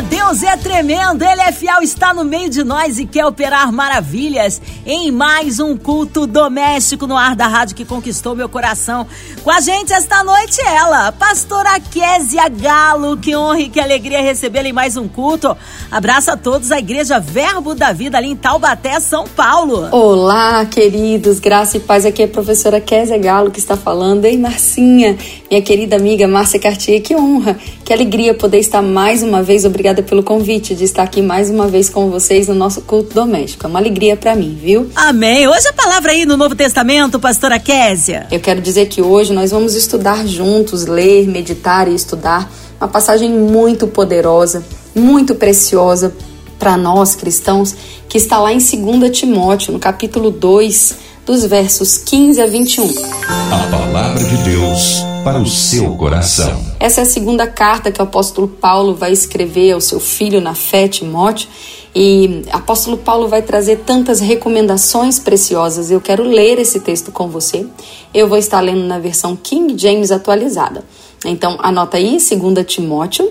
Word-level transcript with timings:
Deus 0.00 0.42
é 0.42 0.56
tremendo, 0.56 1.22
Ele 1.22 1.40
é 1.40 1.50
fiel, 1.52 1.80
está 1.80 2.12
no 2.12 2.24
meio 2.24 2.50
de 2.50 2.62
nós 2.62 2.98
e 2.98 3.06
quer 3.06 3.24
operar 3.24 3.72
maravilhas 3.72 4.60
em 4.84 5.10
mais 5.10 5.58
um 5.58 5.76
culto 5.76 6.26
doméstico 6.26 7.06
no 7.06 7.16
ar 7.16 7.34
da 7.34 7.46
rádio 7.46 7.74
que 7.74 7.84
conquistou 7.84 8.36
meu 8.36 8.48
coração. 8.48 9.06
Com 9.42 9.50
a 9.50 9.60
gente 9.60 9.92
esta 9.92 10.22
noite 10.22 10.60
ela, 10.60 11.12
pastora 11.12 11.80
Késia 11.80 12.48
Galo, 12.48 13.16
que 13.16 13.34
honra 13.34 13.60
e 13.60 13.68
que 13.70 13.80
alegria 13.80 14.20
recebê-la 14.20 14.68
em 14.68 14.72
mais 14.72 14.96
um 14.96 15.08
culto. 15.08 15.56
Abraço 15.90 16.30
a 16.30 16.36
todos 16.36 16.70
a 16.70 16.78
Igreja 16.78 17.18
Verbo 17.18 17.74
da 17.74 17.92
Vida 17.92 18.18
ali 18.18 18.28
em 18.28 18.36
Taubaté, 18.36 19.00
São 19.00 19.26
Paulo. 19.26 19.88
Olá, 19.92 20.66
queridos, 20.66 21.38
graça 21.38 21.78
e 21.78 21.80
paz, 21.80 22.04
aqui 22.04 22.22
é 22.22 22.26
a 22.26 22.28
professora 22.28 22.80
Késia 22.80 23.16
Galo 23.16 23.50
que 23.50 23.58
está 23.58 23.76
falando. 23.76 24.26
Ei, 24.26 24.36
Marcinha, 24.36 25.16
minha 25.50 25.62
querida 25.62 25.96
amiga 25.96 26.26
Márcia 26.26 26.58
Cartier, 26.58 27.00
que 27.00 27.14
honra, 27.14 27.56
que 27.84 27.92
alegria 27.92 28.34
poder 28.34 28.58
estar 28.58 28.82
mais 28.82 29.22
uma 29.22 29.42
vez, 29.42 29.64
obrigada 29.64 30.02
pelo 30.02 30.22
convite 30.22 30.74
de 30.74 30.84
estar 30.84 31.04
aqui 31.04 31.22
mais 31.22 31.50
uma 31.50 31.68
vez 31.68 31.88
com 31.88 32.10
vocês 32.10 32.48
no 32.48 32.54
nosso 32.54 32.82
culto 32.82 33.14
doméstico. 33.14 33.66
É 33.66 33.68
uma 33.68 33.78
alegria 33.78 34.16
para 34.16 34.34
mim, 34.34 34.58
viu? 34.60 34.90
Amém. 34.94 35.46
Hoje 35.46 35.68
a 35.68 35.72
palavra 35.72 36.12
aí 36.12 36.26
no 36.26 36.36
Novo 36.36 36.54
Testamento, 36.54 37.20
pastora 37.20 37.58
Késia. 37.58 38.26
Eu 38.30 38.40
quero 38.40 38.60
dizer 38.60 38.86
que 38.86 39.00
hoje 39.00 39.32
nós 39.32 39.52
vamos 39.52 39.74
estudar 39.74 40.26
juntos, 40.26 40.86
ler, 40.86 41.26
meditar 41.28 41.88
e 41.88 41.94
estudar 41.94 42.50
uma 42.80 42.88
passagem 42.88 43.30
muito 43.30 43.86
poderosa, 43.86 44.64
muito 44.94 45.34
preciosa 45.34 46.12
para 46.58 46.76
nós 46.76 47.14
cristãos, 47.14 47.74
que 48.08 48.18
está 48.18 48.38
lá 48.38 48.52
em 48.52 48.58
2 48.58 49.16
Timóteo, 49.16 49.72
no 49.72 49.78
capítulo 49.78 50.30
2, 50.30 50.96
dos 51.24 51.44
versos 51.44 51.98
15 51.98 52.40
a 52.40 52.46
21. 52.46 52.84
A 53.28 53.70
palavra 53.70 54.24
de 54.24 54.36
Deus 54.38 55.15
para 55.26 55.40
o 55.40 55.46
seu 55.46 55.96
coração. 55.96 56.64
Essa 56.78 57.00
é 57.00 57.02
a 57.02 57.04
segunda 57.04 57.48
carta 57.48 57.90
que 57.90 58.00
o 58.00 58.04
apóstolo 58.04 58.46
Paulo 58.46 58.94
vai 58.94 59.10
escrever 59.10 59.72
ao 59.72 59.80
seu 59.80 59.98
filho 59.98 60.40
na 60.40 60.54
fé, 60.54 60.86
Timóteo. 60.86 61.48
E 61.92 62.44
apóstolo 62.52 62.96
Paulo 62.96 63.26
vai 63.26 63.42
trazer 63.42 63.78
tantas 63.78 64.20
recomendações 64.20 65.18
preciosas. 65.18 65.90
Eu 65.90 66.00
quero 66.00 66.22
ler 66.22 66.60
esse 66.60 66.78
texto 66.78 67.10
com 67.10 67.26
você. 67.26 67.66
Eu 68.14 68.28
vou 68.28 68.38
estar 68.38 68.60
lendo 68.60 68.84
na 68.84 69.00
versão 69.00 69.34
King 69.34 69.76
James 69.76 70.12
atualizada. 70.12 70.84
Então, 71.24 71.56
anota 71.58 71.96
aí, 71.96 72.18
2 72.18 72.64
Timóteo, 72.64 73.28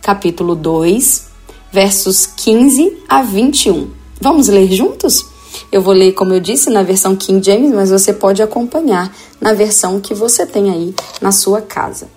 capítulo 0.00 0.54
2, 0.54 1.26
versos 1.72 2.24
15 2.24 2.98
a 3.08 3.20
21. 3.20 3.90
Vamos 4.20 4.46
ler 4.46 4.70
juntos? 4.70 5.31
Eu 5.70 5.80
vou 5.80 5.94
ler, 5.94 6.12
como 6.12 6.34
eu 6.34 6.40
disse, 6.40 6.68
na 6.68 6.82
versão 6.82 7.16
King 7.16 7.44
James, 7.44 7.72
mas 7.72 7.90
você 7.90 8.12
pode 8.12 8.42
acompanhar 8.42 9.14
na 9.40 9.52
versão 9.52 10.00
que 10.00 10.14
você 10.14 10.44
tem 10.44 10.70
aí 10.70 10.94
na 11.20 11.32
sua 11.32 11.60
casa. 11.62 12.08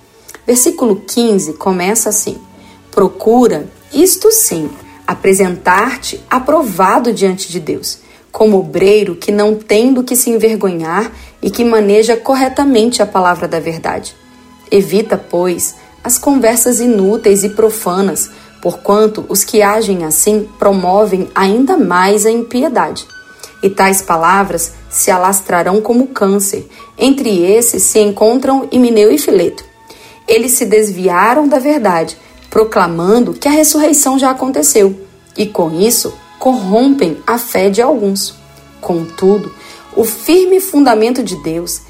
Versículo 0.45 0.97
15 1.07 1.53
começa 1.53 2.09
assim: 2.09 2.37
Procura, 2.91 3.67
isto 3.93 4.31
sim, 4.31 4.69
apresentar-te 5.07 6.21
aprovado 6.29 7.13
diante 7.13 7.49
de 7.49 7.59
Deus, 7.59 7.99
como 8.31 8.59
obreiro 8.59 9.15
que 9.15 9.31
não 9.31 9.55
tem 9.55 9.93
do 9.93 10.03
que 10.03 10.15
se 10.15 10.29
envergonhar 10.29 11.11
e 11.41 11.49
que 11.49 11.63
maneja 11.63 12.17
corretamente 12.17 13.01
a 13.01 13.05
palavra 13.05 13.47
da 13.47 13.59
verdade. 13.59 14.15
Evita, 14.69 15.17
pois, 15.17 15.75
as 16.03 16.17
conversas 16.17 16.79
inúteis 16.79 17.43
e 17.43 17.49
profanas, 17.49 18.29
porquanto 18.61 19.25
os 19.29 19.43
que 19.43 19.61
agem 19.61 20.03
assim 20.03 20.47
promovem 20.59 21.29
ainda 21.33 21.77
mais 21.77 22.25
a 22.25 22.31
impiedade 22.31 23.07
e 23.65 23.69
tais 23.71 23.99
palavras 23.99 24.73
se 24.91 25.09
alastrarão 25.09 25.81
como 25.81 26.09
câncer. 26.09 26.69
Entre 26.95 27.43
esses 27.43 27.81
se 27.81 27.97
encontram 27.97 28.67
Himeneu 28.71 29.11
e 29.11 29.17
Fileto. 29.17 29.65
Eles 30.27 30.51
se 30.51 30.65
desviaram 30.65 31.47
da 31.47 31.57
verdade, 31.57 32.15
proclamando 32.47 33.33
que 33.33 33.47
a 33.47 33.51
ressurreição 33.51 34.19
já 34.19 34.29
aconteceu, 34.29 34.95
e 35.35 35.47
com 35.47 35.71
isso 35.71 36.13
corrompem 36.37 37.17
a 37.25 37.39
fé 37.39 37.71
de 37.71 37.81
alguns. 37.81 38.35
Contudo, 38.79 39.51
o 39.95 40.03
firme 40.03 40.61
fundamento 40.61 41.23
de 41.23 41.35
Deus 41.37 41.81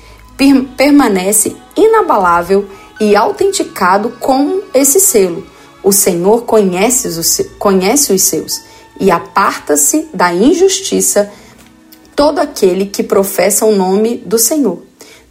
permanece 0.78 1.58
inabalável 1.76 2.70
e 3.02 3.18
autenticado 3.18 4.12
com 4.12 4.62
esse 4.74 5.02
selo. 5.02 5.46
O 5.84 5.92
Senhor 5.92 6.44
conhece 6.44 7.10
os, 7.10 7.42
conhece 7.60 8.14
os 8.14 8.22
seus 8.22 8.62
e 8.98 9.12
aparta-se 9.12 10.08
da 10.14 10.34
injustiça 10.34 11.30
todo 12.16 12.40
aquele 12.40 12.86
que 12.86 13.04
professa 13.04 13.66
o 13.66 13.76
nome 13.76 14.18
do 14.18 14.40
Senhor. 14.40 14.82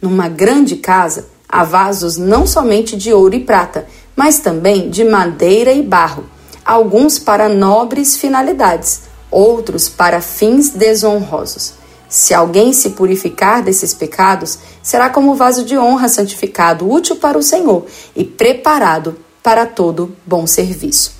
Numa 0.01 0.27
grande 0.27 0.75
casa 0.75 1.27
há 1.49 1.63
vasos 1.63 2.17
não 2.17 2.45
somente 2.45 2.95
de 2.95 3.11
ouro 3.11 3.35
e 3.35 3.39
prata, 3.39 3.87
mas 4.15 4.39
também 4.39 4.89
de 4.89 5.03
madeira 5.03 5.71
e 5.71 5.81
barro, 5.81 6.25
alguns 6.63 7.17
para 7.17 7.49
nobres 7.49 8.17
finalidades, 8.17 9.03
outros 9.31 9.89
para 9.89 10.21
fins 10.21 10.69
desonrosos. 10.69 11.73
Se 12.07 12.33
alguém 12.33 12.71
se 12.71 12.91
purificar 12.91 13.63
desses 13.63 13.93
pecados, 13.93 14.59
será 14.81 15.09
como 15.09 15.35
vaso 15.35 15.65
de 15.65 15.77
honra 15.77 16.07
santificado, 16.07 16.89
útil 16.89 17.15
para 17.15 17.37
o 17.37 17.43
Senhor 17.43 17.85
e 18.15 18.23
preparado 18.23 19.17
para 19.41 19.65
todo 19.65 20.15
bom 20.25 20.45
serviço. 20.47 21.13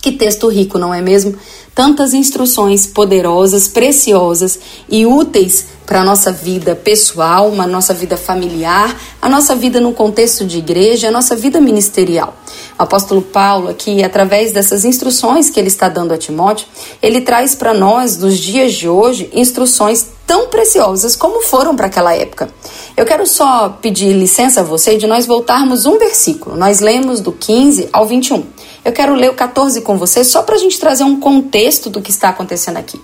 Que 0.00 0.12
texto 0.12 0.48
rico, 0.48 0.78
não 0.78 0.94
é 0.94 1.00
mesmo? 1.00 1.34
Tantas 1.78 2.12
instruções 2.12 2.86
poderosas, 2.86 3.68
preciosas 3.68 4.58
e 4.88 5.06
úteis 5.06 5.66
para 5.86 6.00
a 6.00 6.04
nossa 6.04 6.32
vida 6.32 6.74
pessoal, 6.74 7.54
a 7.56 7.68
nossa 7.68 7.94
vida 7.94 8.16
familiar, 8.16 9.00
a 9.22 9.28
nossa 9.28 9.54
vida 9.54 9.80
no 9.80 9.92
contexto 9.92 10.44
de 10.44 10.58
igreja, 10.58 11.06
a 11.06 11.12
nossa 11.12 11.36
vida 11.36 11.60
ministerial. 11.60 12.36
O 12.78 12.82
apóstolo 12.84 13.22
Paulo, 13.22 13.68
aqui, 13.68 14.04
através 14.04 14.52
dessas 14.52 14.84
instruções 14.84 15.50
que 15.50 15.58
ele 15.58 15.66
está 15.66 15.88
dando 15.88 16.14
a 16.14 16.16
Timóteo, 16.16 16.68
ele 17.02 17.20
traz 17.20 17.54
para 17.54 17.74
nós, 17.74 18.16
nos 18.16 18.38
dias 18.38 18.72
de 18.72 18.88
hoje, 18.88 19.28
instruções 19.32 20.06
tão 20.24 20.46
preciosas 20.46 21.16
como 21.16 21.42
foram 21.42 21.74
para 21.74 21.86
aquela 21.86 22.14
época. 22.14 22.48
Eu 22.96 23.04
quero 23.04 23.26
só 23.26 23.68
pedir 23.82 24.12
licença 24.12 24.60
a 24.60 24.62
você 24.62 24.96
de 24.96 25.08
nós 25.08 25.26
voltarmos 25.26 25.86
um 25.86 25.98
versículo. 25.98 26.56
Nós 26.56 26.78
lemos 26.78 27.20
do 27.20 27.32
15 27.32 27.88
ao 27.92 28.06
21. 28.06 28.44
Eu 28.84 28.92
quero 28.92 29.14
ler 29.14 29.30
o 29.30 29.34
14 29.34 29.80
com 29.80 29.98
você 29.98 30.22
só 30.22 30.42
para 30.42 30.54
a 30.54 30.58
gente 30.58 30.78
trazer 30.78 31.02
um 31.02 31.18
contexto 31.18 31.90
do 31.90 32.00
que 32.00 32.10
está 32.10 32.28
acontecendo 32.28 32.76
aqui. 32.76 33.00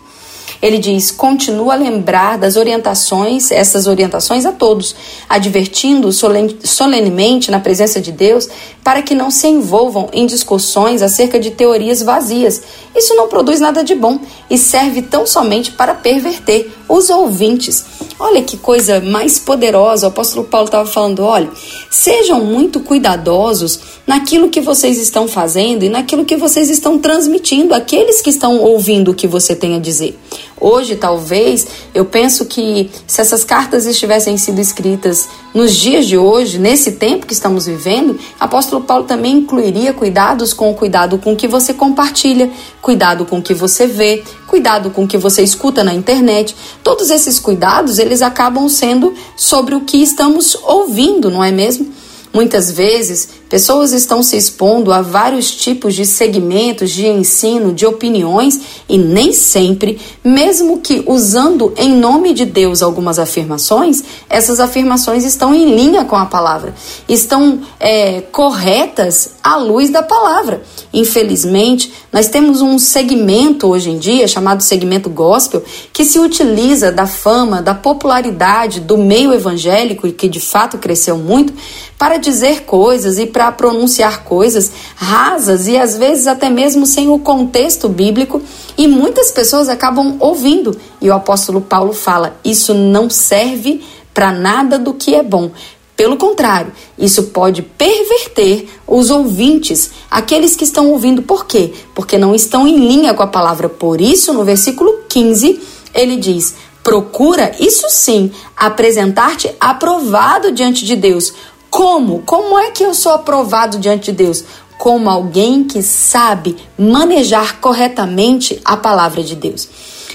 Ele 0.60 0.78
diz: 0.78 1.10
continua 1.10 1.74
a 1.74 1.76
lembrar 1.76 2.38
das 2.38 2.56
orientações, 2.56 3.50
essas 3.50 3.86
orientações 3.86 4.46
a 4.46 4.52
todos, 4.52 4.94
advertindo 5.28 6.10
solenemente 6.12 7.50
na 7.50 7.60
presença 7.60 8.00
de 8.00 8.12
Deus 8.12 8.48
para 8.84 9.00
que 9.00 9.14
não 9.14 9.30
se 9.30 9.48
envolvam 9.48 10.10
em 10.12 10.26
discussões 10.26 11.00
acerca 11.00 11.40
de 11.40 11.50
teorias 11.50 12.02
vazias. 12.02 12.62
Isso 12.94 13.14
não 13.14 13.28
produz 13.28 13.58
nada 13.58 13.82
de 13.82 13.94
bom 13.94 14.20
e 14.50 14.58
serve 14.58 15.00
tão 15.00 15.26
somente 15.26 15.72
para 15.72 15.94
perverter 15.94 16.70
os 16.88 17.10
ouvintes. 17.10 17.84
Olha 18.18 18.42
que 18.42 18.56
coisa 18.56 19.00
mais 19.00 19.38
poderosa. 19.38 20.06
O 20.06 20.10
apóstolo 20.10 20.46
Paulo 20.46 20.66
estava 20.66 20.88
falando: 20.88 21.22
olha, 21.22 21.48
sejam 21.90 22.44
muito 22.44 22.80
cuidadosos 22.80 23.80
naquilo 24.06 24.48
que 24.48 24.60
vocês 24.60 24.98
estão 24.98 25.26
fazendo 25.26 25.84
e 25.84 25.88
naquilo 25.88 26.24
que 26.24 26.36
vocês 26.36 26.70
estão 26.70 26.98
transmitindo 26.98 27.74
àqueles 27.74 28.20
que 28.20 28.30
estão 28.30 28.58
ouvindo 28.58 29.10
o 29.10 29.14
que 29.14 29.26
você 29.26 29.54
tem 29.56 29.74
a 29.74 29.78
dizer. 29.78 30.18
Hoje, 30.66 30.96
talvez, 30.96 31.66
eu 31.94 32.06
penso 32.06 32.46
que 32.46 32.90
se 33.06 33.20
essas 33.20 33.44
cartas 33.44 33.84
estivessem 33.84 34.38
sido 34.38 34.62
escritas 34.62 35.28
nos 35.52 35.76
dias 35.76 36.06
de 36.06 36.16
hoje, 36.16 36.58
nesse 36.58 36.92
tempo 36.92 37.26
que 37.26 37.34
estamos 37.34 37.66
vivendo, 37.66 38.18
apóstolo 38.40 38.82
Paulo 38.82 39.04
também 39.04 39.36
incluiria 39.36 39.92
cuidados 39.92 40.54
com 40.54 40.70
o 40.70 40.74
cuidado 40.74 41.18
com 41.18 41.36
que 41.36 41.46
você 41.46 41.74
compartilha, 41.74 42.50
cuidado 42.80 43.26
com 43.26 43.42
que 43.42 43.52
você 43.52 43.86
vê, 43.86 44.24
cuidado 44.46 44.88
com 44.88 45.06
que 45.06 45.18
você 45.18 45.42
escuta 45.42 45.84
na 45.84 45.92
internet. 45.92 46.56
Todos 46.82 47.10
esses 47.10 47.38
cuidados, 47.38 47.98
eles 47.98 48.22
acabam 48.22 48.66
sendo 48.66 49.12
sobre 49.36 49.74
o 49.74 49.82
que 49.82 49.98
estamos 49.98 50.56
ouvindo, 50.64 51.30
não 51.30 51.44
é 51.44 51.52
mesmo? 51.52 51.92
Muitas 52.34 52.68
vezes, 52.68 53.28
pessoas 53.48 53.92
estão 53.92 54.20
se 54.20 54.36
expondo 54.36 54.92
a 54.92 55.00
vários 55.00 55.52
tipos 55.52 55.94
de 55.94 56.04
segmentos 56.04 56.90
de 56.90 57.06
ensino, 57.06 57.72
de 57.72 57.86
opiniões 57.86 58.60
e 58.88 58.98
nem 58.98 59.32
sempre, 59.32 60.00
mesmo 60.24 60.80
que 60.80 61.04
usando 61.06 61.72
em 61.76 61.94
nome 61.94 62.34
de 62.34 62.44
Deus 62.44 62.82
algumas 62.82 63.20
afirmações, 63.20 64.02
essas 64.28 64.58
afirmações 64.58 65.24
estão 65.24 65.54
em 65.54 65.76
linha 65.76 66.04
com 66.04 66.16
a 66.16 66.26
palavra, 66.26 66.74
estão 67.08 67.60
é, 67.78 68.20
corretas 68.20 69.33
à 69.44 69.56
luz 69.56 69.90
da 69.90 70.02
palavra. 70.02 70.62
Infelizmente, 70.90 71.92
nós 72.10 72.28
temos 72.28 72.62
um 72.62 72.78
segmento 72.78 73.66
hoje 73.68 73.90
em 73.90 73.98
dia, 73.98 74.26
chamado 74.26 74.62
segmento 74.62 75.10
gospel, 75.10 75.62
que 75.92 76.02
se 76.02 76.18
utiliza 76.18 76.90
da 76.90 77.06
fama, 77.06 77.60
da 77.60 77.74
popularidade 77.74 78.80
do 78.80 78.96
meio 78.96 79.34
evangélico 79.34 80.06
e 80.06 80.12
que 80.12 80.30
de 80.30 80.40
fato 80.40 80.78
cresceu 80.78 81.18
muito, 81.18 81.52
para 81.98 82.16
dizer 82.16 82.62
coisas 82.62 83.18
e 83.18 83.26
para 83.26 83.52
pronunciar 83.52 84.24
coisas 84.24 84.72
rasas 84.96 85.68
e 85.68 85.76
às 85.76 85.96
vezes 85.96 86.26
até 86.26 86.48
mesmo 86.48 86.86
sem 86.86 87.10
o 87.10 87.18
contexto 87.18 87.86
bíblico, 87.86 88.40
e 88.78 88.88
muitas 88.88 89.30
pessoas 89.30 89.68
acabam 89.68 90.16
ouvindo. 90.20 90.74
E 91.02 91.10
o 91.10 91.12
apóstolo 91.12 91.60
Paulo 91.60 91.92
fala: 91.92 92.34
isso 92.42 92.72
não 92.72 93.10
serve 93.10 93.82
para 94.14 94.30
nada 94.30 94.78
do 94.78 94.94
que 94.94 95.14
é 95.14 95.22
bom. 95.22 95.50
Pelo 95.96 96.16
contrário, 96.16 96.72
isso 96.98 97.24
pode 97.24 97.62
perverter 97.62 98.68
os 98.86 99.10
ouvintes, 99.10 99.92
aqueles 100.10 100.56
que 100.56 100.64
estão 100.64 100.90
ouvindo. 100.90 101.22
Por 101.22 101.46
quê? 101.46 101.72
Porque 101.94 102.18
não 102.18 102.34
estão 102.34 102.66
em 102.66 102.76
linha 102.76 103.14
com 103.14 103.22
a 103.22 103.28
palavra. 103.28 103.68
Por 103.68 104.00
isso, 104.00 104.32
no 104.32 104.44
versículo 104.44 105.04
15, 105.08 105.60
ele 105.94 106.16
diz: 106.16 106.56
Procura, 106.82 107.54
isso 107.60 107.86
sim, 107.88 108.32
apresentar-te 108.56 109.54
aprovado 109.60 110.50
diante 110.50 110.84
de 110.84 110.96
Deus. 110.96 111.32
Como? 111.70 112.22
Como 112.26 112.58
é 112.58 112.72
que 112.72 112.84
eu 112.84 112.92
sou 112.92 113.12
aprovado 113.12 113.78
diante 113.78 114.06
de 114.06 114.12
Deus? 114.12 114.44
Como 114.76 115.08
alguém 115.08 115.62
que 115.62 115.80
sabe 115.80 116.56
manejar 116.76 117.60
corretamente 117.60 118.60
a 118.64 118.76
palavra 118.76 119.22
de 119.22 119.36
Deus. 119.36 119.68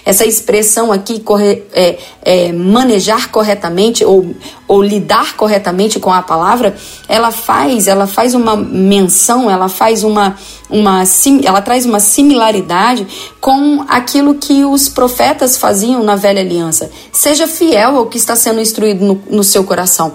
Essa 0.09 0.25
expressão 0.25 0.91
aqui, 0.91 1.19
corre, 1.19 1.61
é, 1.71 1.99
é, 2.23 2.51
manejar 2.51 3.29
corretamente 3.29 4.03
ou, 4.03 4.35
ou 4.67 4.81
lidar 4.81 5.35
corretamente 5.37 5.99
com 5.99 6.11
a 6.11 6.23
palavra, 6.23 6.75
ela 7.07 7.29
faz, 7.29 7.87
ela 7.87 8.07
faz 8.07 8.33
uma 8.33 8.55
menção, 8.55 9.51
ela 9.51 9.69
faz 9.69 10.03
uma, 10.03 10.35
uma 10.67 11.03
ela 11.45 11.61
traz 11.61 11.85
uma 11.85 11.99
similaridade 11.99 13.05
com 13.39 13.85
aquilo 13.87 14.33
que 14.33 14.65
os 14.65 14.89
profetas 14.89 15.57
faziam 15.57 16.03
na 16.03 16.15
velha 16.15 16.41
aliança. 16.41 16.89
Seja 17.11 17.45
fiel 17.45 17.95
ao 17.95 18.07
que 18.07 18.17
está 18.17 18.35
sendo 18.35 18.59
instruído 18.59 19.05
no, 19.05 19.21
no 19.29 19.43
seu 19.43 19.63
coração 19.63 20.13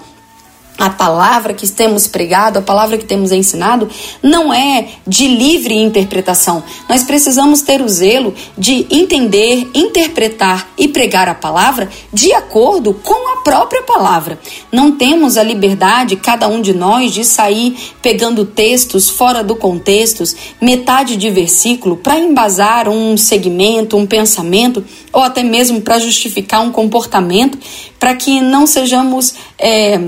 a 0.77 0.91
palavra 0.91 1.55
que 1.55 1.69
temos 1.69 2.07
pregado, 2.07 2.59
a 2.59 2.63
palavra 2.63 2.99
que 2.99 3.05
temos 3.05 3.31
ensinado, 3.31 3.89
não 4.23 4.53
é 4.53 4.89
de 5.07 5.29
livre 5.29 5.75
interpretação. 5.75 6.63
Nós 6.89 7.05
precisamos 7.05 7.63
ter 7.63 7.81
o 7.81 7.89
zelo 7.89 8.35
de 8.59 8.87
entender, 8.91 9.71
interpretar 9.73 10.69
e 10.77 10.89
pregar 10.89 11.29
a 11.29 11.35
palavra 11.35 11.89
de 12.13 12.33
acordo 12.33 12.95
com 12.95 13.33
a 13.33 13.43
própria 13.43 13.83
palavra. 13.83 14.39
Não 14.73 14.93
temos 14.93 15.37
a 15.37 15.43
liberdade, 15.43 16.17
cada 16.17 16.49
um 16.49 16.61
de 16.61 16.75
nós, 16.75 17.13
de 17.13 17.25
sair 17.25 17.77
pegando 18.03 18.45
textos 18.45 19.09
fora 19.09 19.45
do 19.45 19.55
contexto, 19.55 20.25
metade 20.61 21.17
de 21.17 21.31
versículo, 21.31 21.97
para 21.97 22.19
embasar 22.19 22.89
um 22.89 23.17
segmento, 23.17 23.97
um 23.97 24.07
pensamento, 24.07 24.85
ou 25.13 25.23
até 25.23 25.43
mesmo 25.43 25.81
para 25.81 25.99
justificar 25.99 26.61
um 26.63 26.73
comportamento, 26.73 27.59
para 27.99 28.15
que 28.15 28.41
não 28.41 28.67
sejamos. 28.67 29.35
É, 29.59 30.01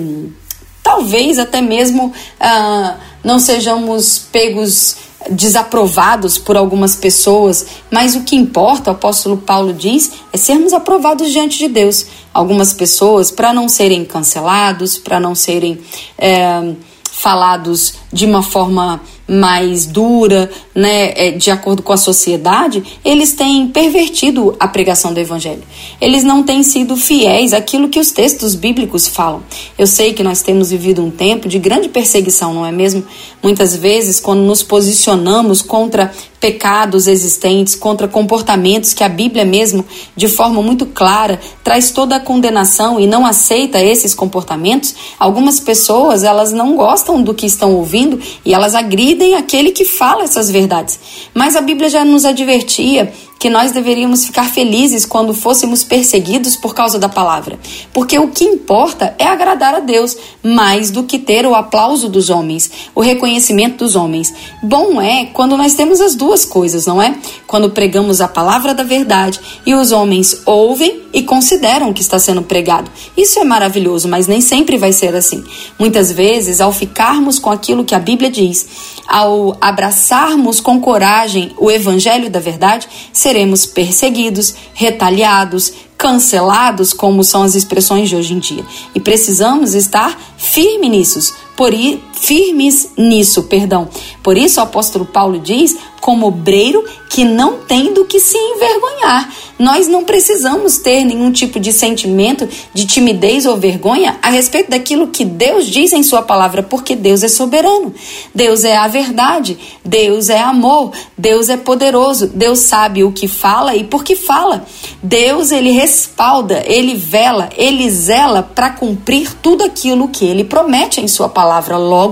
talvez 0.86 1.36
até 1.36 1.60
mesmo 1.60 2.12
ah, 2.38 2.94
não 3.24 3.40
sejamos 3.40 4.20
pegos 4.30 4.98
desaprovados 5.28 6.38
por 6.38 6.56
algumas 6.56 6.94
pessoas, 6.94 7.66
mas 7.90 8.14
o 8.14 8.22
que 8.22 8.36
importa, 8.36 8.90
o 8.90 8.94
apóstolo 8.94 9.38
Paulo 9.38 9.72
diz, 9.72 10.12
é 10.32 10.36
sermos 10.36 10.72
aprovados 10.72 11.32
diante 11.32 11.58
de 11.58 11.66
Deus. 11.66 12.06
Algumas 12.32 12.72
pessoas, 12.72 13.32
para 13.32 13.52
não 13.52 13.68
serem 13.68 14.04
cancelados, 14.04 14.96
para 14.96 15.18
não 15.18 15.34
serem 15.34 15.80
é, 16.16 16.74
falados 17.10 17.94
de 18.12 18.24
uma 18.24 18.42
forma 18.42 19.00
mais 19.28 19.86
dura, 19.86 20.48
né, 20.74 21.12
é, 21.16 21.30
de 21.32 21.50
acordo 21.50 21.82
com 21.82 21.92
a 21.92 21.96
sociedade, 21.96 22.82
eles 23.04 23.32
têm 23.32 23.66
pervertido 23.66 24.54
a 24.60 24.68
pregação 24.68 25.12
do 25.12 25.18
evangelho. 25.18 25.62
Eles 26.00 26.22
não 26.22 26.44
têm 26.44 26.62
sido 26.62 26.96
fiéis 26.96 27.52
àquilo 27.52 27.88
que 27.88 27.98
os 27.98 28.12
textos 28.12 28.54
bíblicos 28.54 29.08
falam. 29.08 29.42
Eu 29.76 29.86
sei 29.86 30.12
que 30.12 30.22
nós 30.22 30.42
temos 30.42 30.70
vivido 30.70 31.02
um 31.02 31.10
tempo 31.10 31.48
de 31.48 31.58
grande 31.58 31.88
perseguição, 31.88 32.54
não 32.54 32.64
é 32.64 32.70
mesmo? 32.70 33.04
Muitas 33.42 33.74
vezes, 33.74 34.20
quando 34.20 34.42
nos 34.42 34.62
posicionamos 34.62 35.60
contra 35.60 36.12
pecados 36.38 37.08
existentes, 37.08 37.74
contra 37.74 38.06
comportamentos 38.06 38.92
que 38.92 39.02
a 39.02 39.08
Bíblia 39.08 39.44
mesmo, 39.44 39.84
de 40.14 40.28
forma 40.28 40.62
muito 40.62 40.86
clara, 40.86 41.40
traz 41.64 41.90
toda 41.90 42.16
a 42.16 42.20
condenação 42.20 43.00
e 43.00 43.06
não 43.06 43.26
aceita 43.26 43.82
esses 43.82 44.14
comportamentos, 44.14 44.94
algumas 45.18 45.58
pessoas, 45.58 46.22
elas 46.22 46.52
não 46.52 46.76
gostam 46.76 47.22
do 47.22 47.34
que 47.34 47.46
estão 47.46 47.74
ouvindo 47.74 47.95
e 48.44 48.52
elas 48.52 48.74
agridem 48.74 49.34
aquele 49.34 49.70
que 49.70 49.84
fala 49.84 50.24
essas 50.24 50.50
verdades. 50.50 50.98
Mas 51.32 51.56
a 51.56 51.60
Bíblia 51.60 51.88
já 51.88 52.04
nos 52.04 52.24
advertia 52.24 53.12
que 53.38 53.50
nós 53.50 53.72
deveríamos 53.72 54.24
ficar 54.24 54.48
felizes 54.50 55.04
quando 55.04 55.34
fôssemos 55.34 55.84
perseguidos 55.84 56.56
por 56.56 56.74
causa 56.74 56.98
da 56.98 57.08
palavra, 57.08 57.58
porque 57.92 58.18
o 58.18 58.28
que 58.28 58.44
importa 58.44 59.14
é 59.18 59.26
agradar 59.26 59.74
a 59.74 59.80
Deus 59.80 60.16
mais 60.42 60.90
do 60.90 61.04
que 61.04 61.18
ter 61.18 61.46
o 61.46 61.54
aplauso 61.54 62.08
dos 62.08 62.30
homens, 62.30 62.70
o 62.94 63.00
reconhecimento 63.00 63.84
dos 63.84 63.94
homens. 63.94 64.32
Bom 64.62 65.00
é 65.00 65.26
quando 65.26 65.56
nós 65.56 65.74
temos 65.74 66.00
as 66.00 66.14
duas 66.14 66.44
coisas, 66.44 66.86
não 66.86 67.00
é? 67.00 67.14
Quando 67.46 67.70
pregamos 67.70 68.20
a 68.20 68.28
palavra 68.28 68.74
da 68.74 68.82
verdade 68.82 69.38
e 69.66 69.74
os 69.74 69.92
homens 69.92 70.42
ouvem 70.46 71.02
e 71.12 71.22
consideram 71.22 71.92
que 71.92 72.02
está 72.02 72.18
sendo 72.18 72.42
pregado. 72.42 72.90
Isso 73.16 73.38
é 73.38 73.44
maravilhoso, 73.44 74.08
mas 74.08 74.26
nem 74.26 74.40
sempre 74.40 74.76
vai 74.76 74.92
ser 74.92 75.14
assim. 75.14 75.44
Muitas 75.78 76.10
vezes, 76.12 76.60
ao 76.60 76.72
ficarmos 76.72 77.38
com 77.38 77.50
aquilo 77.50 77.84
que 77.86 77.94
a 77.94 77.98
Bíblia 77.98 78.30
diz, 78.30 78.66
ao 79.06 79.56
abraçarmos 79.60 80.60
com 80.60 80.80
coragem 80.80 81.52
o 81.56 81.70
evangelho 81.70 82.28
da 82.28 82.40
verdade, 82.40 82.88
seremos 83.12 83.64
perseguidos, 83.64 84.54
retaliados, 84.74 85.72
cancelados, 85.96 86.92
como 86.92 87.24
são 87.24 87.42
as 87.42 87.54
expressões 87.54 88.08
de 88.08 88.16
hoje 88.16 88.34
em 88.34 88.38
dia. 88.38 88.64
E 88.94 89.00
precisamos 89.00 89.74
estar 89.74 90.18
firmes 90.36 90.90
nisso, 90.90 91.34
por 91.56 91.72
firmes 92.20 92.90
nisso, 92.96 93.44
perdão. 93.44 93.88
Por 94.22 94.36
isso 94.36 94.60
o 94.60 94.62
apóstolo 94.62 95.04
Paulo 95.04 95.38
diz: 95.38 95.76
como 96.06 96.28
obreiro 96.28 96.84
que 97.10 97.24
não 97.24 97.58
tem 97.58 97.92
do 97.92 98.04
que 98.04 98.20
se 98.20 98.38
envergonhar. 98.38 99.28
Nós 99.58 99.88
não 99.88 100.04
precisamos 100.04 100.78
ter 100.78 101.02
nenhum 101.02 101.32
tipo 101.32 101.58
de 101.58 101.72
sentimento 101.72 102.48
de 102.72 102.86
timidez 102.86 103.44
ou 103.44 103.56
vergonha 103.56 104.16
a 104.22 104.30
respeito 104.30 104.70
daquilo 104.70 105.08
que 105.08 105.24
Deus 105.24 105.66
diz 105.66 105.92
em 105.92 106.04
Sua 106.04 106.22
palavra, 106.22 106.62
porque 106.62 106.94
Deus 106.94 107.24
é 107.24 107.28
soberano, 107.28 107.92
Deus 108.32 108.62
é 108.62 108.76
a 108.76 108.86
verdade, 108.86 109.58
Deus 109.84 110.28
é 110.28 110.40
amor, 110.40 110.92
Deus 111.18 111.48
é 111.48 111.56
poderoso, 111.56 112.28
Deus 112.28 112.60
sabe 112.60 113.02
o 113.02 113.10
que 113.10 113.26
fala 113.26 113.74
e 113.74 113.82
por 113.82 114.04
que 114.04 114.14
fala. 114.14 114.64
Deus, 115.02 115.50
ele 115.50 115.72
respalda, 115.72 116.62
ele 116.66 116.94
vela, 116.94 117.48
ele 117.56 117.90
zela 117.90 118.44
para 118.44 118.70
cumprir 118.70 119.34
tudo 119.42 119.64
aquilo 119.64 120.06
que 120.06 120.24
ele 120.24 120.44
promete 120.44 121.00
em 121.00 121.08
Sua 121.08 121.28
palavra. 121.28 121.76
Logo, 121.76 122.05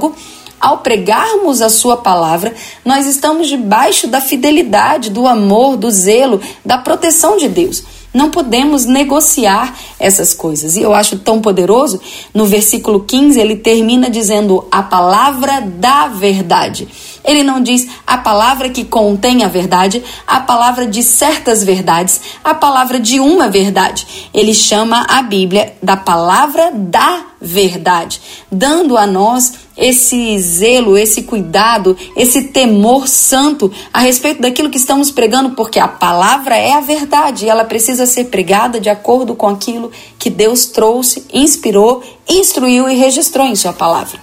ao 0.60 0.78
pregarmos 0.78 1.60
a 1.60 1.68
Sua 1.68 1.96
palavra, 1.96 2.54
nós 2.84 3.06
estamos 3.06 3.48
debaixo 3.48 4.06
da 4.06 4.20
fidelidade, 4.20 5.10
do 5.10 5.26
amor, 5.26 5.76
do 5.76 5.90
zelo, 5.90 6.40
da 6.64 6.78
proteção 6.78 7.36
de 7.36 7.48
Deus. 7.48 7.82
Não 8.14 8.30
podemos 8.30 8.84
negociar 8.84 9.76
essas 9.98 10.32
coisas. 10.32 10.76
E 10.76 10.82
eu 10.82 10.94
acho 10.94 11.18
tão 11.18 11.40
poderoso, 11.40 12.00
no 12.32 12.46
versículo 12.46 13.00
15, 13.00 13.40
ele 13.40 13.56
termina 13.56 14.08
dizendo 14.08 14.66
a 14.70 14.82
palavra 14.82 15.60
da 15.60 16.06
verdade. 16.06 16.88
Ele 17.24 17.42
não 17.42 17.60
diz 17.60 17.88
a 18.06 18.18
palavra 18.18 18.68
que 18.68 18.84
contém 18.84 19.42
a 19.42 19.48
verdade, 19.48 20.04
a 20.26 20.40
palavra 20.40 20.86
de 20.86 21.02
certas 21.02 21.64
verdades, 21.64 22.20
a 22.44 22.54
palavra 22.54 23.00
de 23.00 23.18
uma 23.18 23.48
verdade. 23.48 24.28
Ele 24.34 24.52
chama 24.52 25.06
a 25.08 25.22
Bíblia 25.22 25.74
da 25.82 25.96
palavra 25.96 26.70
da 26.72 27.24
verdade, 27.40 28.20
dando 28.50 28.96
a 28.96 29.06
nós 29.06 29.54
esse 29.76 30.38
zelo, 30.38 30.96
esse 30.96 31.22
cuidado, 31.22 31.96
esse 32.16 32.44
temor 32.44 33.08
santo 33.08 33.72
a 33.92 34.00
respeito 34.00 34.40
daquilo 34.40 34.70
que 34.70 34.78
estamos 34.78 35.10
pregando, 35.10 35.50
porque 35.50 35.78
a 35.78 35.88
palavra 35.88 36.56
é 36.56 36.72
a 36.72 36.80
verdade 36.80 37.44
e 37.44 37.48
ela 37.48 37.64
precisa 37.64 38.06
ser 38.06 38.24
pregada 38.26 38.80
de 38.80 38.88
acordo 38.88 39.34
com 39.34 39.48
aquilo 39.48 39.90
que 40.18 40.30
Deus 40.30 40.66
trouxe, 40.66 41.26
inspirou, 41.32 42.02
instruiu 42.28 42.88
e 42.88 42.94
registrou 42.94 43.46
em 43.46 43.56
Sua 43.56 43.72
palavra. 43.72 44.18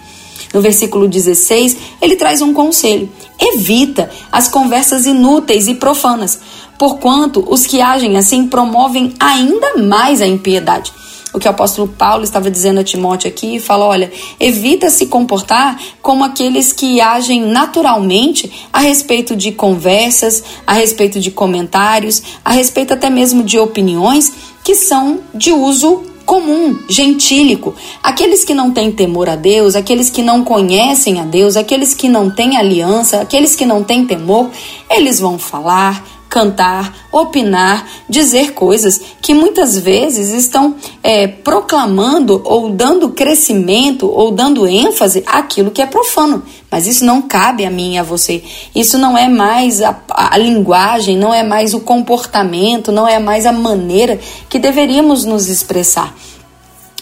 No 0.53 0.61
versículo 0.61 1.07
16, 1.07 1.77
ele 2.01 2.15
traz 2.15 2.41
um 2.41 2.53
conselho: 2.53 3.09
evita 3.39 4.09
as 4.31 4.47
conversas 4.47 5.05
inúteis 5.05 5.67
e 5.67 5.75
profanas, 5.75 6.39
porquanto 6.77 7.45
os 7.47 7.65
que 7.65 7.81
agem 7.81 8.17
assim 8.17 8.47
promovem 8.47 9.13
ainda 9.19 9.77
mais 9.77 10.21
a 10.21 10.27
impiedade. 10.27 10.91
O 11.33 11.39
que 11.39 11.47
o 11.47 11.51
apóstolo 11.51 11.87
Paulo 11.87 12.25
estava 12.25 12.51
dizendo 12.51 12.81
a 12.81 12.83
Timóteo 12.83 13.29
aqui, 13.29 13.57
fala: 13.59 13.85
olha, 13.85 14.11
evita 14.37 14.89
se 14.89 15.05
comportar 15.05 15.79
como 16.01 16.25
aqueles 16.25 16.73
que 16.73 16.99
agem 16.99 17.41
naturalmente 17.41 18.51
a 18.73 18.79
respeito 18.79 19.35
de 19.35 19.53
conversas, 19.53 20.43
a 20.67 20.73
respeito 20.73 21.19
de 21.21 21.31
comentários, 21.31 22.21
a 22.43 22.51
respeito 22.51 22.93
até 22.93 23.09
mesmo 23.09 23.43
de 23.43 23.57
opiniões 23.57 24.31
que 24.61 24.75
são 24.75 25.21
de 25.33 25.51
uso 25.53 26.10
comum, 26.25 26.77
gentílico. 26.87 27.73
Aqueles 28.01 28.43
que 28.43 28.53
não 28.53 28.71
têm 28.71 28.91
temor 28.91 29.29
a 29.29 29.35
Deus, 29.35 29.75
aqueles 29.75 30.09
que 30.09 30.21
não 30.21 30.43
conhecem 30.43 31.19
a 31.19 31.23
Deus, 31.23 31.55
aqueles 31.55 31.93
que 31.93 32.07
não 32.07 32.29
têm 32.29 32.57
aliança, 32.57 33.21
aqueles 33.21 33.55
que 33.55 33.65
não 33.65 33.83
têm 33.83 34.05
temor, 34.05 34.49
eles 34.89 35.19
vão 35.19 35.37
falar, 35.37 36.03
cantar, 36.31 37.07
opinar, 37.11 37.85
dizer 38.07 38.53
coisas 38.53 39.01
que 39.21 39.33
muitas 39.33 39.77
vezes 39.77 40.29
estão 40.31 40.75
é, 41.03 41.27
proclamando 41.27 42.41
ou 42.45 42.69
dando 42.69 43.09
crescimento 43.09 44.09
ou 44.09 44.31
dando 44.31 44.65
ênfase 44.65 45.23
àquilo 45.27 45.71
que 45.71 45.81
é 45.81 45.85
profano. 45.85 46.41
Mas 46.71 46.87
isso 46.87 47.03
não 47.03 47.21
cabe 47.21 47.65
a 47.65 47.69
mim 47.69 47.95
e 47.95 47.97
a 47.97 48.03
você. 48.03 48.41
Isso 48.73 48.97
não 48.97 49.17
é 49.17 49.27
mais 49.27 49.81
a, 49.81 49.99
a 50.09 50.37
linguagem, 50.37 51.17
não 51.17 51.33
é 51.33 51.43
mais 51.43 51.73
o 51.73 51.81
comportamento, 51.81 52.93
não 52.93 53.05
é 53.05 53.19
mais 53.19 53.45
a 53.45 53.51
maneira 53.51 54.17
que 54.47 54.57
deveríamos 54.57 55.25
nos 55.25 55.49
expressar. 55.49 56.15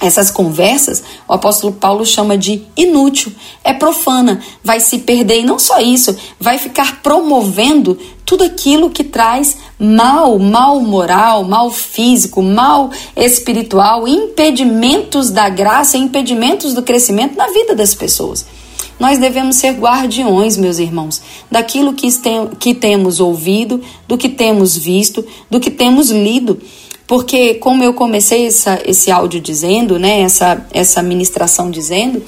Essas 0.01 0.31
conversas, 0.31 1.03
o 1.27 1.33
apóstolo 1.33 1.73
Paulo 1.73 2.05
chama 2.05 2.37
de 2.37 2.63
inútil, 2.75 3.33
é 3.65 3.73
profana, 3.73 4.41
vai 4.63 4.79
se 4.79 4.99
perder 4.99 5.41
e 5.41 5.45
não 5.45 5.59
só 5.59 5.79
isso, 5.79 6.15
vai 6.39 6.57
ficar 6.57 7.01
promovendo 7.03 7.99
tudo 8.25 8.45
aquilo 8.45 8.89
que 8.89 9.03
traz 9.03 9.57
mal, 9.77 10.39
mal 10.39 10.79
moral, 10.79 11.43
mal 11.43 11.69
físico, 11.69 12.41
mal 12.41 12.89
espiritual, 13.13 14.07
impedimentos 14.07 15.31
da 15.31 15.49
graça, 15.49 15.97
impedimentos 15.97 16.73
do 16.73 16.81
crescimento 16.81 17.35
na 17.35 17.47
vida 17.47 17.75
das 17.75 17.93
pessoas. 17.93 18.45
Nós 18.99 19.17
devemos 19.17 19.55
ser 19.55 19.71
guardiões, 19.73 20.57
meus 20.57 20.77
irmãos, 20.77 21.21
daquilo 21.49 21.93
que, 21.93 22.07
que 22.59 22.73
temos 22.73 23.19
ouvido, 23.19 23.81
do 24.07 24.17
que 24.17 24.27
temos 24.27 24.77
visto, 24.77 25.25
do 25.49 25.59
que 25.59 25.71
temos 25.71 26.11
lido. 26.11 26.59
Porque, 27.07 27.55
como 27.55 27.83
eu 27.83 27.93
comecei 27.93 28.45
essa, 28.45 28.79
esse 28.85 29.09
áudio 29.09 29.39
dizendo, 29.39 29.97
né, 29.97 30.21
essa, 30.21 30.63
essa 30.71 31.01
ministração 31.01 31.71
dizendo, 31.71 32.21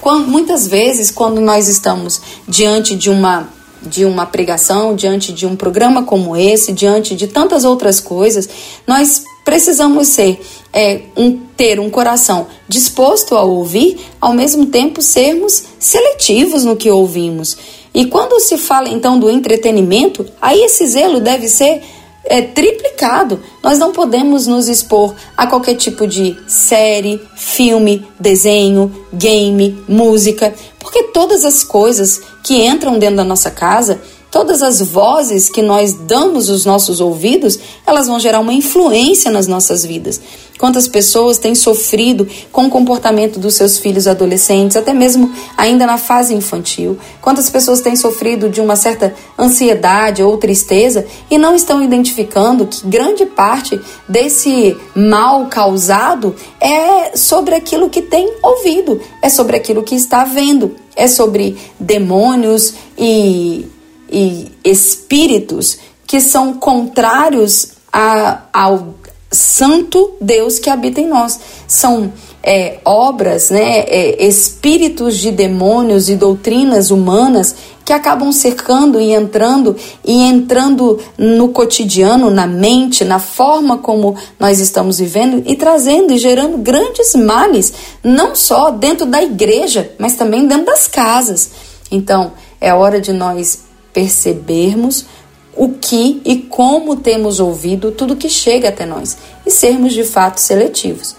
quando, 0.00 0.28
muitas 0.28 0.68
vezes, 0.68 1.10
quando 1.10 1.40
nós 1.40 1.66
estamos 1.66 2.20
diante 2.46 2.94
de 2.94 3.10
uma, 3.10 3.48
de 3.82 4.04
uma 4.04 4.26
pregação, 4.26 4.94
diante 4.94 5.32
de 5.32 5.46
um 5.46 5.56
programa 5.56 6.04
como 6.04 6.36
esse, 6.36 6.72
diante 6.72 7.16
de 7.16 7.26
tantas 7.26 7.64
outras 7.64 7.98
coisas, 7.98 8.48
nós 8.86 9.24
precisamos 9.48 10.08
ser 10.08 10.38
é, 10.74 11.00
um, 11.16 11.38
ter 11.56 11.80
um 11.80 11.88
coração 11.88 12.48
disposto 12.68 13.34
a 13.34 13.42
ouvir, 13.42 13.98
ao 14.20 14.34
mesmo 14.34 14.66
tempo 14.66 15.00
sermos 15.00 15.64
seletivos 15.78 16.66
no 16.66 16.76
que 16.76 16.90
ouvimos. 16.90 17.56
E 17.94 18.04
quando 18.04 18.38
se 18.40 18.58
fala 18.58 18.90
então 18.90 19.18
do 19.18 19.30
entretenimento, 19.30 20.26
aí 20.38 20.62
esse 20.62 20.86
zelo 20.86 21.18
deve 21.18 21.48
ser 21.48 21.80
é, 22.26 22.42
triplicado. 22.42 23.40
Nós 23.62 23.78
não 23.78 23.90
podemos 23.90 24.46
nos 24.46 24.68
expor 24.68 25.14
a 25.34 25.46
qualquer 25.46 25.76
tipo 25.76 26.06
de 26.06 26.36
série, 26.46 27.18
filme, 27.34 28.06
desenho, 28.20 28.94
game, 29.10 29.82
música, 29.88 30.52
porque 30.78 31.04
todas 31.04 31.42
as 31.46 31.64
coisas 31.64 32.20
que 32.44 32.66
entram 32.66 32.98
dentro 32.98 33.16
da 33.16 33.24
nossa 33.24 33.50
casa 33.50 33.98
Todas 34.30 34.62
as 34.62 34.82
vozes 34.82 35.48
que 35.48 35.62
nós 35.62 35.94
damos 35.94 36.50
os 36.50 36.66
nossos 36.66 37.00
ouvidos, 37.00 37.58
elas 37.86 38.06
vão 38.06 38.20
gerar 38.20 38.40
uma 38.40 38.52
influência 38.52 39.30
nas 39.30 39.46
nossas 39.46 39.86
vidas. 39.86 40.20
Quantas 40.58 40.86
pessoas 40.86 41.38
têm 41.38 41.54
sofrido 41.54 42.28
com 42.52 42.66
o 42.66 42.70
comportamento 42.70 43.38
dos 43.38 43.54
seus 43.54 43.78
filhos 43.78 44.06
adolescentes, 44.06 44.76
até 44.76 44.92
mesmo 44.92 45.32
ainda 45.56 45.86
na 45.86 45.96
fase 45.96 46.34
infantil? 46.34 46.98
Quantas 47.22 47.48
pessoas 47.48 47.80
têm 47.80 47.96
sofrido 47.96 48.50
de 48.50 48.60
uma 48.60 48.76
certa 48.76 49.14
ansiedade 49.38 50.22
ou 50.22 50.36
tristeza 50.36 51.06
e 51.30 51.38
não 51.38 51.54
estão 51.54 51.82
identificando 51.82 52.66
que 52.66 52.86
grande 52.86 53.24
parte 53.24 53.80
desse 54.06 54.76
mal 54.94 55.46
causado 55.46 56.34
é 56.60 57.16
sobre 57.16 57.54
aquilo 57.54 57.88
que 57.88 58.02
tem 58.02 58.30
ouvido, 58.42 59.00
é 59.22 59.28
sobre 59.30 59.56
aquilo 59.56 59.82
que 59.82 59.94
está 59.94 60.24
vendo, 60.24 60.74
é 60.96 61.06
sobre 61.06 61.56
demônios 61.78 62.74
e 62.98 63.64
e 64.10 64.50
espíritos 64.64 65.78
que 66.06 66.20
são 66.20 66.54
contrários 66.54 67.72
a, 67.92 68.42
ao 68.52 68.94
santo 69.30 70.12
Deus 70.20 70.58
que 70.58 70.70
habita 70.70 71.00
em 71.00 71.06
nós. 71.06 71.38
São 71.66 72.12
é, 72.42 72.78
obras, 72.84 73.50
né, 73.50 73.80
é, 73.80 74.26
espíritos 74.26 75.18
de 75.18 75.30
demônios 75.30 76.08
e 76.08 76.16
doutrinas 76.16 76.90
humanas 76.90 77.54
que 77.84 77.92
acabam 77.92 78.32
cercando 78.32 79.00
e 79.00 79.12
entrando 79.12 79.76
e 80.04 80.22
entrando 80.22 80.98
no 81.16 81.48
cotidiano, 81.48 82.30
na 82.30 82.46
mente, 82.46 83.04
na 83.04 83.18
forma 83.18 83.78
como 83.78 84.14
nós 84.38 84.60
estamos 84.60 84.98
vivendo 84.98 85.42
e 85.46 85.56
trazendo 85.56 86.12
e 86.12 86.18
gerando 86.18 86.58
grandes 86.58 87.14
males, 87.14 87.72
não 88.02 88.34
só 88.34 88.70
dentro 88.70 89.06
da 89.06 89.22
igreja, 89.22 89.90
mas 89.98 90.16
também 90.16 90.46
dentro 90.46 90.66
das 90.66 90.86
casas. 90.86 91.50
Então, 91.90 92.32
é 92.60 92.72
hora 92.72 93.00
de 93.00 93.12
nós 93.12 93.67
percebermos 93.92 95.06
o 95.56 95.70
que 95.70 96.22
e 96.24 96.36
como 96.36 96.96
temos 96.96 97.40
ouvido 97.40 97.90
tudo 97.90 98.16
que 98.16 98.28
chega 98.28 98.68
até 98.68 98.86
nós 98.86 99.16
e 99.44 99.50
sermos 99.50 99.92
de 99.92 100.04
fato 100.04 100.38
seletivos. 100.38 101.16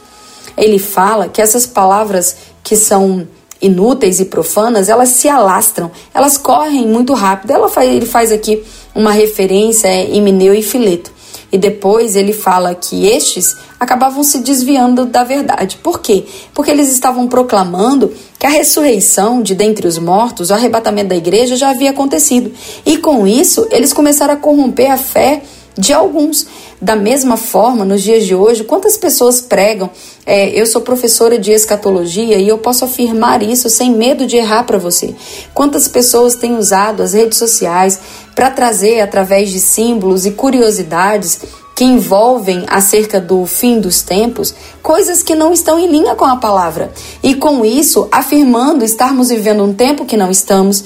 Ele 0.56 0.80
fala 0.80 1.28
que 1.28 1.42
essas 1.42 1.66
palavras 1.66 2.36
que 2.64 2.76
são 2.76 3.28
inúteis 3.62 4.20
e 4.20 4.26
profanas, 4.26 4.88
elas 4.88 5.10
se 5.10 5.28
alastram, 5.28 5.92
elas 6.14 6.38
correm 6.38 6.88
muito 6.88 7.14
rápido. 7.14 7.68
Faz, 7.68 7.90
ele 7.90 8.06
faz 8.06 8.32
aqui 8.32 8.64
uma 8.96 9.12
referência 9.12 9.88
em 9.90 10.22
Mineu 10.22 10.54
e 10.54 10.62
Fileto. 10.62 11.12
E 11.52 11.58
depois 11.58 12.16
ele 12.16 12.34
fala 12.34 12.76
que 12.76 13.08
estes 13.08 13.56
acabavam 13.80 14.24
se 14.24 14.40
desviando 14.40 15.06
da 15.06 15.24
verdade. 15.24 15.80
Por 15.82 16.00
quê? 16.00 16.26
Porque 16.54 16.70
eles 16.70 16.92
estavam 16.92 17.28
proclamando 17.28 18.14
que 18.38 18.46
a 18.46 18.50
ressurreição 18.50 19.42
de 19.42 19.56
dentre 19.56 19.88
os 19.88 19.98
mortos, 19.98 20.50
o 20.50 20.54
arrebatamento 20.54 21.10
da 21.10 21.16
igreja 21.16 21.56
já 21.56 21.70
havia 21.70 21.90
acontecido. 21.90 22.52
E 22.86 22.98
com 22.98 23.26
isso, 23.26 23.68
eles 23.72 23.94
começaram 23.94 24.34
a 24.34 24.38
corromper 24.38 24.92
a 24.92 24.98
fé 24.98 25.42
de 25.78 25.94
alguns. 25.94 26.46
Da 26.82 26.96
mesma 26.96 27.36
forma, 27.36 27.84
nos 27.84 28.02
dias 28.02 28.26
de 28.26 28.34
hoje, 28.34 28.64
quantas 28.64 28.96
pessoas 28.96 29.42
pregam? 29.42 29.90
É, 30.26 30.50
eu 30.50 30.66
sou 30.66 30.82
professora 30.82 31.38
de 31.38 31.52
escatologia 31.52 32.38
e 32.38 32.48
eu 32.48 32.58
posso 32.58 32.86
afirmar 32.86 33.44
isso 33.44 33.70
sem 33.70 33.92
medo 33.92 34.26
de 34.26 34.38
errar 34.38 34.64
para 34.64 34.78
você. 34.78 35.14
Quantas 35.54 35.88
pessoas 35.88 36.36
têm 36.36 36.58
usado 36.58 37.04
as 37.04 37.14
redes 37.14 37.38
sociais 37.38 38.00
para 38.34 38.50
trazer, 38.50 39.02
através 39.02 39.50
de 39.50 39.60
símbolos 39.60 40.26
e 40.26 40.32
curiosidades, 40.32 41.42
que 41.80 41.86
envolvem 41.86 42.66
acerca 42.68 43.22
do 43.22 43.46
fim 43.46 43.80
dos 43.80 44.02
tempos, 44.02 44.54
coisas 44.84 45.24
que 45.24 45.34
não 45.34 45.54
estão 45.54 45.80
em 45.80 45.88
linha 45.88 46.14
com 46.14 46.26
a 46.26 46.36
palavra. 46.36 46.92
E 47.24 47.36
com 47.36 47.64
isso, 47.64 48.06
afirmando 48.12 48.84
estarmos 48.84 49.30
vivendo 49.30 49.64
um 49.64 49.74
tempo 49.74 50.04
que 50.04 50.18
não 50.18 50.30
estamos, 50.30 50.84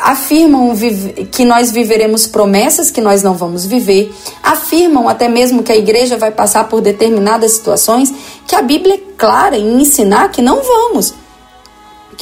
afirmam 0.00 0.72
que 1.30 1.44
nós 1.44 1.70
viveremos 1.70 2.26
promessas 2.26 2.90
que 2.90 3.00
nós 3.00 3.22
não 3.22 3.34
vamos 3.34 3.64
viver, 3.66 4.12
afirmam 4.42 5.08
até 5.08 5.28
mesmo 5.28 5.62
que 5.62 5.72
a 5.72 5.76
igreja 5.76 6.16
vai 6.16 6.30
passar 6.30 6.68
por 6.68 6.80
determinadas 6.80 7.52
situações 7.52 8.12
que 8.46 8.54
a 8.54 8.62
Bíblia 8.62 8.94
é 8.94 9.00
clara 9.16 9.56
em 9.56 9.80
ensinar 9.80 10.30
que 10.30 10.42
não 10.42 10.62
vamos. 10.62 11.14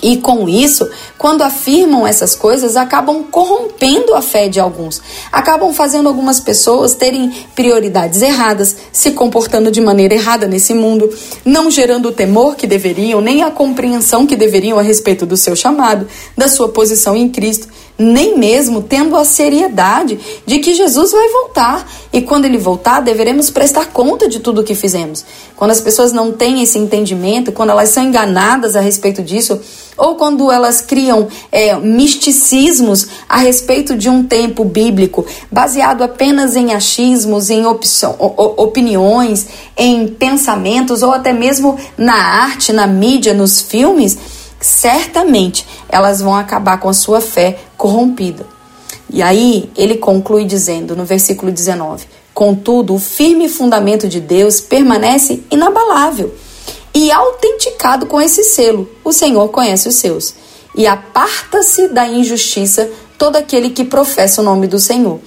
E 0.02 0.16
com 0.16 0.48
isso, 0.48 0.88
quando 1.18 1.42
afirmam 1.42 2.06
essas 2.06 2.34
coisas, 2.34 2.76
acabam 2.76 3.24
corrompendo 3.24 4.14
a 4.14 4.22
fé 4.22 4.48
de 4.48 4.58
alguns, 4.58 5.02
acabam 5.30 5.72
fazendo 5.72 6.08
algumas 6.08 6.40
pessoas 6.40 6.94
terem 6.94 7.30
prioridades 7.54 8.22
erradas, 8.22 8.76
se 8.92 9.10
comportando 9.10 9.70
de 9.70 9.80
maneira 9.80 10.14
errada 10.14 10.46
nesse 10.46 10.72
mundo, 10.72 11.12
não 11.44 11.70
gerando 11.70 12.08
o 12.08 12.12
temor 12.12 12.56
que 12.56 12.66
deveriam, 12.66 13.20
nem 13.20 13.42
a 13.42 13.50
compreensão 13.50 14.26
que 14.26 14.36
deveriam 14.36 14.78
a 14.78 14.82
respeito 14.82 15.26
do 15.26 15.36
seu 15.36 15.54
chamado, 15.54 16.06
da 16.36 16.48
sua 16.48 16.68
posição 16.68 17.16
em 17.16 17.28
Cristo 17.28 17.68
nem 18.00 18.38
mesmo 18.38 18.80
tendo 18.82 19.14
a 19.14 19.26
seriedade 19.26 20.18
de 20.46 20.58
que 20.58 20.72
Jesus 20.72 21.12
vai 21.12 21.28
voltar. 21.28 21.86
E 22.10 22.22
quando 22.22 22.46
ele 22.46 22.56
voltar, 22.56 23.00
deveremos 23.00 23.50
prestar 23.50 23.92
conta 23.92 24.26
de 24.26 24.40
tudo 24.40 24.62
o 24.62 24.64
que 24.64 24.74
fizemos. 24.74 25.24
Quando 25.54 25.70
as 25.70 25.82
pessoas 25.82 26.10
não 26.10 26.32
têm 26.32 26.62
esse 26.62 26.78
entendimento, 26.78 27.52
quando 27.52 27.70
elas 27.70 27.90
são 27.90 28.02
enganadas 28.02 28.74
a 28.74 28.80
respeito 28.80 29.22
disso, 29.22 29.60
ou 29.98 30.14
quando 30.14 30.50
elas 30.50 30.80
criam 30.80 31.28
é, 31.52 31.76
misticismos 31.76 33.06
a 33.28 33.36
respeito 33.36 33.94
de 33.94 34.08
um 34.08 34.24
tempo 34.24 34.64
bíblico, 34.64 35.26
baseado 35.52 36.02
apenas 36.02 36.56
em 36.56 36.72
achismos, 36.72 37.50
em 37.50 37.64
opiniões, 37.66 39.46
em 39.76 40.08
pensamentos, 40.08 41.02
ou 41.02 41.12
até 41.12 41.34
mesmo 41.34 41.78
na 41.98 42.14
arte, 42.14 42.72
na 42.72 42.86
mídia, 42.86 43.34
nos 43.34 43.60
filmes 43.60 44.39
certamente 44.60 45.66
elas 45.88 46.20
vão 46.20 46.34
acabar 46.34 46.78
com 46.78 46.88
a 46.88 46.92
sua 46.92 47.20
fé 47.20 47.58
corrompida. 47.76 48.46
E 49.12 49.22
aí 49.22 49.70
ele 49.76 49.96
conclui 49.96 50.44
dizendo 50.44 50.94
no 50.94 51.04
versículo 51.04 51.50
19: 51.50 52.06
Contudo, 52.32 52.94
o 52.94 52.98
firme 52.98 53.48
fundamento 53.48 54.08
de 54.08 54.20
Deus 54.20 54.60
permanece 54.60 55.42
inabalável 55.50 56.34
e 56.94 57.10
autenticado 57.10 58.06
com 58.06 58.20
esse 58.20 58.44
selo: 58.44 58.88
O 59.04 59.12
Senhor 59.12 59.48
conhece 59.48 59.88
os 59.88 59.96
seus. 59.96 60.34
E 60.74 60.86
aparta-se 60.86 61.88
da 61.88 62.06
injustiça 62.06 62.88
todo 63.18 63.36
aquele 63.36 63.70
que 63.70 63.84
professa 63.84 64.40
o 64.40 64.44
nome 64.44 64.66
do 64.66 64.78
Senhor. 64.78 65.18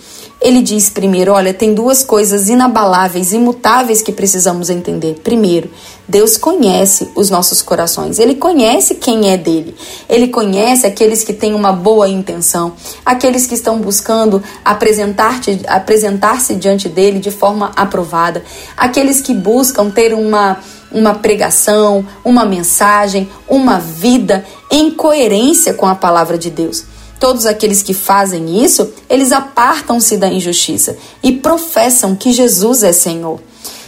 Ele 0.44 0.62
diz 0.62 0.90
primeiro: 0.90 1.32
olha, 1.32 1.54
tem 1.54 1.74
duas 1.74 2.04
coisas 2.04 2.50
inabaláveis, 2.50 3.32
imutáveis 3.32 4.02
que 4.02 4.12
precisamos 4.12 4.70
entender. 4.70 5.22
Primeiro, 5.24 5.72
Deus 6.06 6.36
conhece 6.36 7.10
os 7.16 7.30
nossos 7.30 7.62
corações, 7.62 8.20
Ele 8.20 8.36
conhece 8.36 8.96
quem 8.96 9.32
é 9.32 9.38
dele, 9.38 9.74
Ele 10.10 10.28
conhece 10.28 10.86
aqueles 10.86 11.24
que 11.24 11.32
têm 11.32 11.54
uma 11.54 11.72
boa 11.72 12.10
intenção, 12.10 12.74
aqueles 13.06 13.48
que 13.48 13.54
estão 13.54 13.80
buscando 13.80 14.44
apresentar-se 14.66 15.62
apresentar 15.66 16.38
diante 16.56 16.90
dele 16.90 17.20
de 17.20 17.32
forma 17.32 17.72
aprovada, 17.74 18.44
aqueles 18.76 19.22
que 19.22 19.34
buscam 19.34 19.90
ter 19.90 20.14
uma, 20.14 20.58
uma 20.92 21.14
pregação, 21.14 22.06
uma 22.24 22.44
mensagem, 22.44 23.30
uma 23.48 23.80
vida 23.80 24.46
em 24.70 24.92
coerência 24.92 25.74
com 25.74 25.88
a 25.88 25.96
palavra 25.96 26.38
de 26.38 26.50
Deus. 26.50 26.93
Todos 27.20 27.46
aqueles 27.46 27.82
que 27.82 27.93
fazem 27.93 28.63
isso, 28.63 28.91
eles 29.10 29.32
apartam-se 29.32 30.17
da 30.17 30.27
injustiça 30.27 30.98
e 31.22 31.32
professam 31.32 32.15
que 32.15 32.34
Jesus 32.34 32.84
é 32.84 32.91
Senhor. 32.91 33.39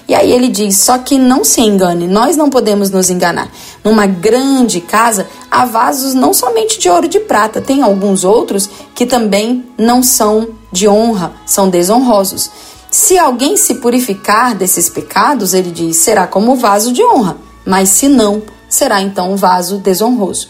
E 0.07 0.13
aí 0.13 0.31
ele 0.31 0.47
diz: 0.47 0.77
só 0.77 0.97
que 0.99 1.17
não 1.17 1.43
se 1.43 1.61
engane, 1.61 2.07
nós 2.07 2.37
não 2.37 2.49
podemos 2.49 2.89
nos 2.89 3.09
enganar. 3.09 3.49
Numa 3.83 4.05
grande 4.05 4.79
casa 4.79 5.27
há 5.49 5.65
vasos 5.65 6.13
não 6.13 6.33
somente 6.33 6.79
de 6.79 6.89
ouro 6.89 7.05
e 7.05 7.09
de 7.09 7.19
prata, 7.19 7.61
tem 7.61 7.81
alguns 7.81 8.23
outros 8.23 8.69
que 8.93 9.05
também 9.05 9.65
não 9.77 10.03
são 10.03 10.49
de 10.71 10.87
honra, 10.87 11.33
são 11.45 11.69
desonrosos. 11.69 12.51
Se 12.91 13.17
alguém 13.17 13.57
se 13.57 13.75
purificar 13.75 14.55
desses 14.55 14.89
pecados, 14.89 15.53
ele 15.53 15.71
diz, 15.71 15.97
será 15.97 16.25
como 16.27 16.55
vaso 16.55 16.93
de 16.93 17.03
honra, 17.03 17.37
mas 17.65 17.89
se 17.89 18.07
não, 18.07 18.41
será 18.69 19.01
então 19.01 19.33
um 19.33 19.35
vaso 19.35 19.79
desonroso. 19.79 20.47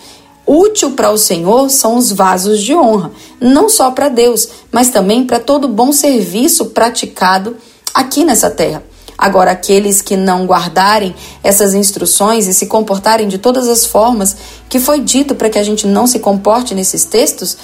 Útil 0.48 0.92
para 0.92 1.12
o 1.12 1.18
Senhor 1.18 1.70
são 1.70 1.98
os 1.98 2.12
vasos 2.12 2.62
de 2.62 2.76
honra, 2.76 3.12
não 3.42 3.68
só 3.68 3.90
para 3.92 4.10
Deus, 4.10 4.48
mas 4.72 4.90
também 4.90 5.26
para 5.26 5.40
todo 5.40 5.68
bom 5.68 5.92
serviço 5.92 6.68
praticado 6.68 7.58
aqui 7.94 8.24
nessa 8.24 8.52
terra. 8.52 8.84
Agora, 9.18 9.52
aqueles 9.52 10.02
que 10.02 10.18
não 10.18 10.46
guardarem 10.46 11.16
essas 11.42 11.74
instruções 11.74 12.48
e 12.48 12.54
se 12.54 12.66
comportarem 12.66 13.28
de 13.28 13.38
todas 13.38 13.68
as 13.68 13.86
formas 13.86 14.36
que 14.68 14.78
foi 14.78 15.00
dito 15.00 15.36
para 15.36 15.50
que 15.50 15.58
a 15.58 15.64
gente 15.64 15.88
não 15.88 16.06
se 16.06 16.20
comporte 16.20 16.76
nesses 16.76 17.06
textos, 17.06 17.58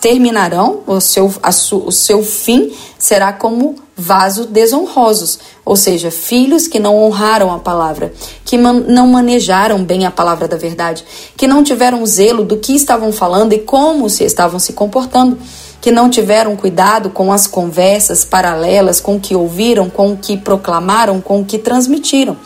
terminarão, 0.00 0.80
o 0.86 1.00
seu, 1.00 1.32
su, 1.52 1.78
o 1.86 1.92
seu 1.92 2.22
fim 2.22 2.72
será 2.98 3.32
como 3.32 3.76
vasos 3.96 4.46
desonrosos, 4.46 5.38
ou 5.64 5.76
seja, 5.76 6.10
filhos 6.10 6.66
que 6.66 6.80
não 6.80 6.96
honraram 7.02 7.52
a 7.52 7.58
palavra, 7.58 8.12
que 8.44 8.58
man, 8.58 8.84
não 8.88 9.06
manejaram 9.06 9.84
bem 9.84 10.04
a 10.04 10.10
palavra 10.10 10.48
da 10.48 10.56
verdade, 10.56 11.04
que 11.36 11.46
não 11.46 11.62
tiveram 11.62 12.04
zelo 12.04 12.44
do 12.44 12.56
que 12.56 12.74
estavam 12.74 13.12
falando 13.12 13.52
e 13.52 13.60
como 13.60 14.10
se 14.10 14.24
estavam 14.24 14.58
se 14.58 14.72
comportando, 14.72 15.38
que 15.80 15.92
não 15.92 16.10
tiveram 16.10 16.56
cuidado 16.56 17.10
com 17.10 17.32
as 17.32 17.46
conversas 17.46 18.24
paralelas, 18.24 19.00
com 19.00 19.16
o 19.16 19.20
que 19.20 19.36
ouviram, 19.36 19.88
com 19.88 20.12
o 20.12 20.16
que 20.16 20.36
proclamaram, 20.36 21.20
com 21.20 21.40
o 21.40 21.44
que 21.44 21.58
transmitiram. 21.58 22.36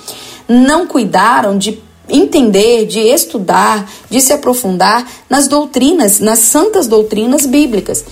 Não 0.49 0.87
cuidaram 0.87 1.57
de 1.57 1.88
entender, 2.09 2.87
de 2.87 3.01
estudar, 3.01 3.91
de 4.11 4.21
se 4.21 4.33
aprofundar 4.33 5.07
nas 5.29 5.49
doutrinas, 5.49 6.21
nas 6.21 6.41
santas 6.41 6.87
doutrinas 6.87 7.47
bíblicas. 7.47 8.05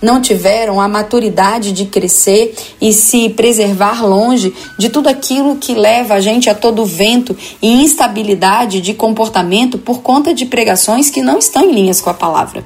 Não 0.00 0.20
tiveram 0.20 0.80
a 0.80 0.88
maturidade 0.88 1.70
de 1.70 1.84
crescer 1.84 2.56
e 2.80 2.92
se 2.92 3.28
preservar 3.28 4.04
longe 4.04 4.52
de 4.76 4.88
tudo 4.88 5.08
aquilo 5.08 5.56
que 5.56 5.74
leva 5.74 6.14
a 6.14 6.20
gente 6.20 6.50
a 6.50 6.54
todo 6.56 6.84
vento 6.84 7.36
e 7.62 7.68
instabilidade 7.84 8.80
de 8.80 8.94
comportamento 8.94 9.78
por 9.78 10.02
conta 10.02 10.34
de 10.34 10.44
pregações 10.44 11.08
que 11.08 11.22
não 11.22 11.38
estão 11.38 11.62
em 11.62 11.72
linhas 11.72 12.00
com 12.00 12.10
a 12.10 12.14
palavra. 12.14 12.64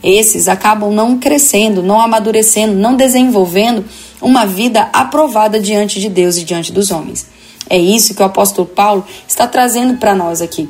Esses 0.00 0.46
acabam 0.46 0.92
não 0.92 1.18
crescendo, 1.18 1.82
não 1.82 2.00
amadurecendo, 2.00 2.74
não 2.74 2.94
desenvolvendo 2.94 3.84
uma 4.22 4.46
vida 4.46 4.88
aprovada 4.92 5.58
diante 5.58 5.98
de 5.98 6.08
Deus 6.08 6.36
e 6.36 6.44
diante 6.44 6.70
dos 6.70 6.92
homens. 6.92 7.26
É 7.68 7.78
isso 7.78 8.14
que 8.14 8.22
o 8.22 8.26
apóstolo 8.26 8.66
Paulo 8.66 9.04
está 9.26 9.46
trazendo 9.46 9.98
para 9.98 10.14
nós 10.14 10.40
aqui. 10.40 10.68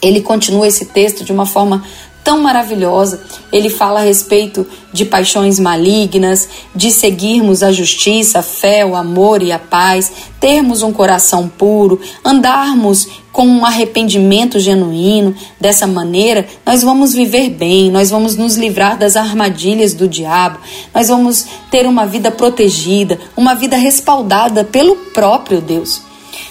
Ele 0.00 0.20
continua 0.20 0.66
esse 0.66 0.86
texto 0.86 1.24
de 1.24 1.32
uma 1.32 1.44
forma 1.44 1.84
tão 2.28 2.42
maravilhosa. 2.42 3.22
Ele 3.50 3.70
fala 3.70 4.00
a 4.00 4.02
respeito 4.02 4.66
de 4.92 5.04
paixões 5.04 5.58
malignas, 5.58 6.48
de 6.74 6.90
seguirmos 6.90 7.62
a 7.62 7.72
justiça, 7.72 8.40
a 8.40 8.42
fé, 8.42 8.84
o 8.84 8.94
amor 8.94 9.42
e 9.42 9.50
a 9.50 9.58
paz, 9.58 10.12
termos 10.38 10.82
um 10.82 10.92
coração 10.92 11.48
puro, 11.48 12.00
andarmos 12.24 13.08
com 13.38 13.46
um 13.46 13.64
arrependimento 13.64 14.58
genuíno. 14.58 15.32
Dessa 15.60 15.86
maneira, 15.86 16.44
nós 16.66 16.82
vamos 16.82 17.14
viver 17.14 17.50
bem, 17.50 17.88
nós 17.88 18.10
vamos 18.10 18.34
nos 18.34 18.56
livrar 18.56 18.98
das 18.98 19.14
armadilhas 19.14 19.94
do 19.94 20.08
diabo, 20.08 20.58
nós 20.92 21.06
vamos 21.06 21.46
ter 21.70 21.86
uma 21.86 22.04
vida 22.04 22.32
protegida, 22.32 23.16
uma 23.36 23.54
vida 23.54 23.76
respaldada 23.76 24.64
pelo 24.64 24.96
próprio 25.14 25.60
Deus. 25.60 26.02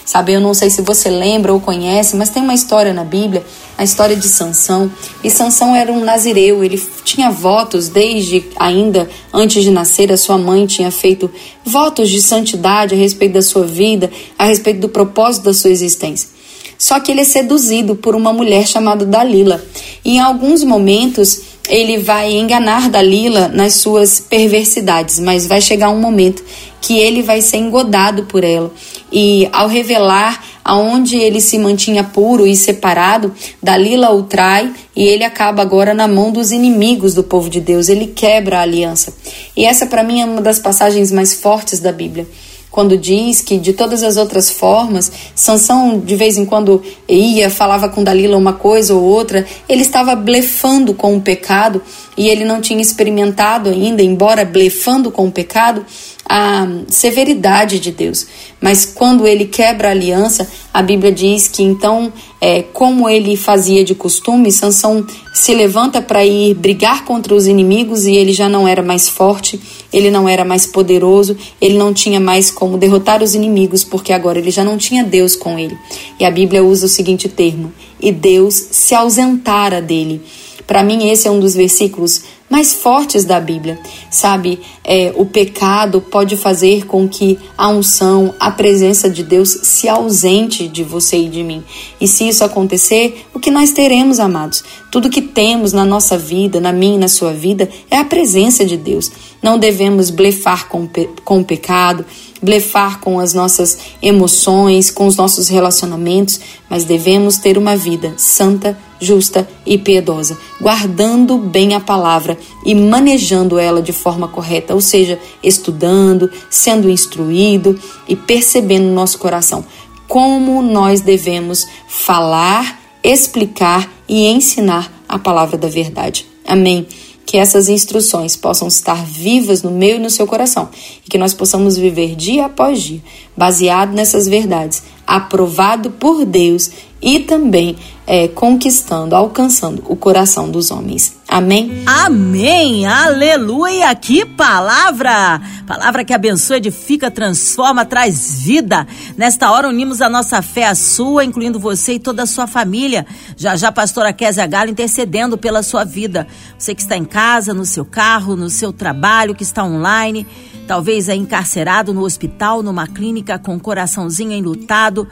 Sabe, 0.06 0.32
eu 0.32 0.40
não 0.40 0.54
sei 0.54 0.70
se 0.70 0.82
você 0.82 1.10
lembra 1.10 1.52
ou 1.52 1.60
conhece, 1.60 2.16
mas 2.16 2.30
tem 2.30 2.42
uma 2.42 2.54
história 2.54 2.94
na 2.94 3.04
Bíblia, 3.04 3.46
a 3.78 3.84
história 3.84 4.16
de 4.16 4.30
Sansão. 4.30 4.90
E 5.22 5.30
Sansão 5.30 5.76
era 5.76 5.92
um 5.92 6.06
nazireu, 6.06 6.64
ele 6.64 6.82
tinha 7.04 7.30
votos 7.30 7.90
desde 7.90 8.46
ainda 8.56 9.10
antes 9.34 9.62
de 9.62 9.72
nascer, 9.72 10.10
a 10.10 10.16
sua 10.16 10.38
mãe 10.38 10.66
tinha 10.66 10.90
feito 10.90 11.30
votos 11.66 12.10
de 12.10 12.22
santidade 12.22 12.96
a 12.96 12.98
respeito 12.98 13.34
da 13.34 13.42
sua 13.42 13.66
vida, 13.66 14.10
a 14.40 14.46
respeito 14.46 14.80
do 14.80 14.88
propósito 14.88 15.44
da 15.44 15.54
sua 15.54 15.70
existência. 15.70 16.37
Só 16.78 17.00
que 17.00 17.12
ele 17.12 17.22
é 17.22 17.26
seduzido 17.26 17.96
por 17.96 18.16
uma 18.16 18.32
mulher 18.32 18.68
chamada 18.68 19.06
Dalila. 19.06 19.64
E 20.06 20.18
em 20.18 20.20
alguns 20.20 20.64
momentos 20.64 21.42
ele 21.68 21.98
vai 21.98 22.34
enganar 22.34 22.90
Dalila 22.90 23.50
nas 23.50 23.76
suas 23.76 24.20
perversidades, 24.20 25.20
mas 25.20 25.46
vai 25.46 25.60
chegar 25.60 25.90
um 25.90 26.00
momento 26.00 26.44
que 26.80 26.98
ele 26.98 27.22
vai 27.22 27.42
ser 27.42 27.58
engodado 27.58 28.24
por 28.24 28.44
ela. 28.44 28.72
E 29.12 29.50
ao 29.52 29.68
revelar 29.68 30.44
aonde 30.64 31.18
ele 31.18 31.42
se 31.42 31.58
mantinha 31.58 32.04
puro 32.04 32.46
e 32.46 32.56
separado, 32.56 33.34
Dalila 33.62 34.12
o 34.12 34.24
trai 34.24 34.72
e 34.96 35.04
ele 35.04 35.24
acaba 35.24 35.62
agora 35.62 35.94
na 35.94 36.08
mão 36.08 36.32
dos 36.32 36.52
inimigos 36.52 37.14
do 37.14 37.24
povo 37.24 37.50
de 37.50 37.60
Deus. 37.60 37.90
Ele 37.90 38.08
quebra 38.08 38.60
a 38.60 38.62
aliança. 38.62 39.14
E 39.56 39.66
essa 39.66 39.86
para 39.86 40.04
mim 40.04 40.22
é 40.22 40.26
uma 40.26 40.42
das 40.42 40.60
passagens 40.60 41.12
mais 41.12 41.34
fortes 41.34 41.80
da 41.80 41.92
Bíblia 41.92 42.28
quando 42.70 42.98
diz 42.98 43.42
que 43.42 43.58
de 43.58 43.74
todas 43.74 44.04
as 44.04 44.18
outras 44.18 44.50
formas, 44.50 45.12
Sansão 45.34 46.00
de 46.00 46.16
vez 46.16 46.38
em 46.38 46.46
quando 46.46 46.84
ia, 47.08 47.50
falava 47.50 47.90
com 47.90 48.04
Dalila 48.04 48.38
uma 48.38 48.54
coisa 48.54 48.94
ou 48.94 49.04
outra, 49.04 49.46
ele 49.68 49.82
estava 49.82 50.16
blefando 50.16 50.94
com 50.94 51.16
o 51.16 51.22
pecado 51.22 51.82
e 52.18 52.28
ele 52.30 52.44
não 52.44 52.62
tinha 52.62 52.82
experimentado 52.82 53.70
ainda, 53.70 54.02
embora 54.02 54.44
blefando 54.44 55.12
com 55.12 55.28
o 55.28 55.32
pecado, 55.32 55.86
a 56.30 56.68
severidade 56.88 57.80
de 57.80 57.92
Deus. 57.92 58.28
Mas 58.60 58.86
quando 58.86 59.26
ele 59.26 59.46
quebra 59.46 59.88
a 59.88 59.92
aliança, 59.92 60.48
a 60.74 60.82
Bíblia 60.82 61.12
diz 61.12 61.48
que 61.48 61.64
então, 61.64 62.12
é, 62.42 62.62
como 62.62 63.08
ele 63.08 63.38
fazia 63.38 63.84
de 63.84 63.96
costume, 63.96 64.52
Sansão 64.52 65.06
se 65.34 65.54
levanta 65.54 66.02
para 66.02 66.26
ir 66.26 66.56
brigar 66.56 67.06
contra 67.06 67.34
os 67.34 67.48
inimigos 67.48 68.06
e 68.06 68.16
ele 68.16 68.34
já 68.34 68.50
não 68.50 68.68
era 68.68 68.82
mais 68.82 69.08
forte, 69.08 69.60
ele 69.94 70.12
não 70.12 70.28
era 70.28 70.44
mais 70.44 70.66
poderoso, 70.66 71.38
ele 71.62 71.78
não 71.78 71.94
tinha 71.94 72.20
mais 72.20 72.52
como 72.52 72.78
derrotar 72.78 73.24
os 73.24 73.36
inimigos, 73.36 73.84
porque 73.84 74.12
agora 74.12 74.40
ele 74.40 74.52
já 74.52 74.64
não 74.64 74.78
tinha 74.78 75.04
Deus 75.04 75.36
com 75.36 75.58
ele. 75.58 75.78
E 76.20 76.26
a 76.26 76.32
Bíblia 76.32 76.64
usa 76.64 76.88
o 76.88 76.90
seguinte 76.90 77.30
termo: 77.30 77.72
e 78.02 78.12
Deus 78.12 78.54
se 78.72 78.94
ausentara 78.94 79.82
dele. 79.82 80.22
Para 80.66 80.84
mim, 80.84 81.10
esse 81.10 81.28
é 81.30 81.32
um 81.32 81.40
dos 81.40 81.56
versículos 81.56 82.24
mais 82.50 82.74
fortes 82.74 83.26
da 83.26 83.40
Bíblia. 83.40 83.80
Sabe, 84.10 84.60
é, 84.84 85.14
o 85.16 85.26
pecado 85.26 86.02
pode 86.02 86.38
fazer 86.38 86.86
com 86.86 87.08
que 87.08 87.38
a 87.58 87.68
unção, 87.70 88.34
a 88.40 88.50
presença 88.50 89.10
de 89.10 89.24
Deus 89.24 89.50
se 89.64 89.88
ausente 89.90 90.68
de 90.68 90.84
você 90.84 91.18
e 91.18 91.30
de 91.30 91.44
mim. 91.44 91.64
E 92.00 92.08
se 92.08 92.28
isso 92.28 92.44
acontecer, 92.44 93.26
o 93.34 93.40
que 93.40 93.52
nós 93.52 93.72
teremos, 93.72 94.20
amados? 94.20 94.64
Tudo 94.92 95.10
que 95.10 95.22
temos 95.22 95.74
na 95.74 95.84
nossa 95.84 96.18
vida, 96.18 96.60
na 96.60 96.72
minha 96.72 96.96
e 96.96 97.00
na 97.00 97.08
sua 97.08 97.34
vida, 97.34 97.70
é 97.92 97.98
a 97.98 98.06
presença 98.06 98.66
de 98.66 98.78
Deus. 98.78 99.12
Não 99.42 99.60
devemos 99.60 100.10
blefar 100.10 100.68
com, 100.68 100.90
com 101.24 101.40
o 101.40 101.46
pecado, 101.46 102.06
blefar 102.42 103.00
com 103.00 103.20
as 103.20 103.34
nossas 103.34 103.78
emoções, 104.02 104.92
com 104.92 105.08
os 105.08 105.16
nossos 105.16 105.48
relacionamentos, 105.48 106.40
mas 106.70 106.84
devemos 106.84 107.38
ter 107.38 107.58
uma 107.58 107.76
vida 107.76 108.14
santa, 108.18 108.78
justa 109.00 109.48
e 109.66 109.78
piedosa, 109.78 110.38
guardando 110.60 111.38
bem 111.38 111.76
a 111.76 111.80
palavra 111.80 112.38
e 112.66 112.74
manejando 112.74 113.60
ela 113.60 113.82
de 113.82 113.94
forma 113.94 114.28
correta, 114.28 114.74
ou 114.74 114.82
seja, 114.82 115.20
estudando, 115.44 116.30
sendo 116.50 116.90
instruído 116.90 117.80
e 118.08 118.16
percebendo 118.16 118.86
no 118.86 118.94
nosso 118.94 119.18
coração 119.18 119.66
como 120.08 120.62
nós 120.62 121.02
devemos 121.02 121.68
falar, 121.88 122.80
explicar 123.04 123.92
e 124.08 124.26
ensinar 124.26 124.92
a 125.08 125.20
palavra 125.20 125.58
da 125.58 125.68
verdade. 125.68 126.26
Amém 126.46 126.88
que 127.28 127.36
essas 127.38 127.68
instruções 127.68 128.38
possam 128.38 128.70
estar 128.70 129.06
vivas 129.06 129.62
no 129.62 129.70
meu 129.70 129.98
e 129.98 130.00
no 130.00 130.10
seu 130.10 130.26
coração 130.26 130.70
e 131.06 131.10
que 131.10 131.18
nós 131.18 131.34
possamos 131.34 131.78
viver 131.78 132.16
dia 132.16 132.46
após 132.46 132.82
dia, 132.82 133.04
baseado 133.36 133.92
nessas 133.92 134.30
verdades, 134.30 134.82
aprovado 135.06 135.92
por 135.92 136.24
Deus 136.24 136.72
e 137.02 137.20
também 137.20 137.76
é, 138.08 138.30
conquistando, 138.30 139.14
alcançando 139.14 139.84
o 139.90 139.96
coração 139.98 140.50
dos 140.50 140.72
homens. 140.72 141.17
Amém? 141.28 141.84
Amém! 141.86 142.86
Aleluia! 142.86 143.94
Que 143.94 144.26
palavra! 144.26 145.42
Palavra 145.68 146.06
que 146.06 146.14
abençoa, 146.14 146.56
edifica, 146.56 147.12
transforma, 147.12 147.84
traz 147.84 148.40
vida. 148.42 148.88
Nesta 149.18 149.52
hora 149.52 149.68
unimos 149.68 150.02
a 150.02 150.10
nossa 150.10 150.42
fé 150.42 150.68
à 150.68 150.74
sua, 150.74 151.26
incluindo 151.26 151.60
você 151.60 151.96
e 151.96 152.00
toda 152.00 152.24
a 152.24 152.26
sua 152.26 152.48
família. 152.48 153.06
Já 153.36 153.58
já, 153.58 153.70
pastora 153.70 154.14
Kézia 154.14 154.48
Galo 154.48 154.72
intercedendo 154.72 155.38
pela 155.38 155.62
sua 155.62 155.84
vida. 155.84 156.26
Você 156.58 156.74
que 156.74 156.82
está 156.82 156.96
em 156.96 157.04
casa, 157.04 157.54
no 157.54 157.66
seu 157.66 157.84
carro, 157.84 158.38
no 158.38 158.50
seu 158.50 158.72
trabalho, 158.72 159.36
que 159.36 159.44
está 159.44 159.66
online, 159.66 160.26
talvez 160.66 161.10
é 161.10 161.16
encarcerado 161.16 161.94
no 161.94 162.04
hospital, 162.04 162.64
numa 162.64 162.88
clínica 162.88 163.38
com 163.38 163.58
o 163.58 163.60
coraçãozinho 163.60 164.32
enlutado. 164.32 165.06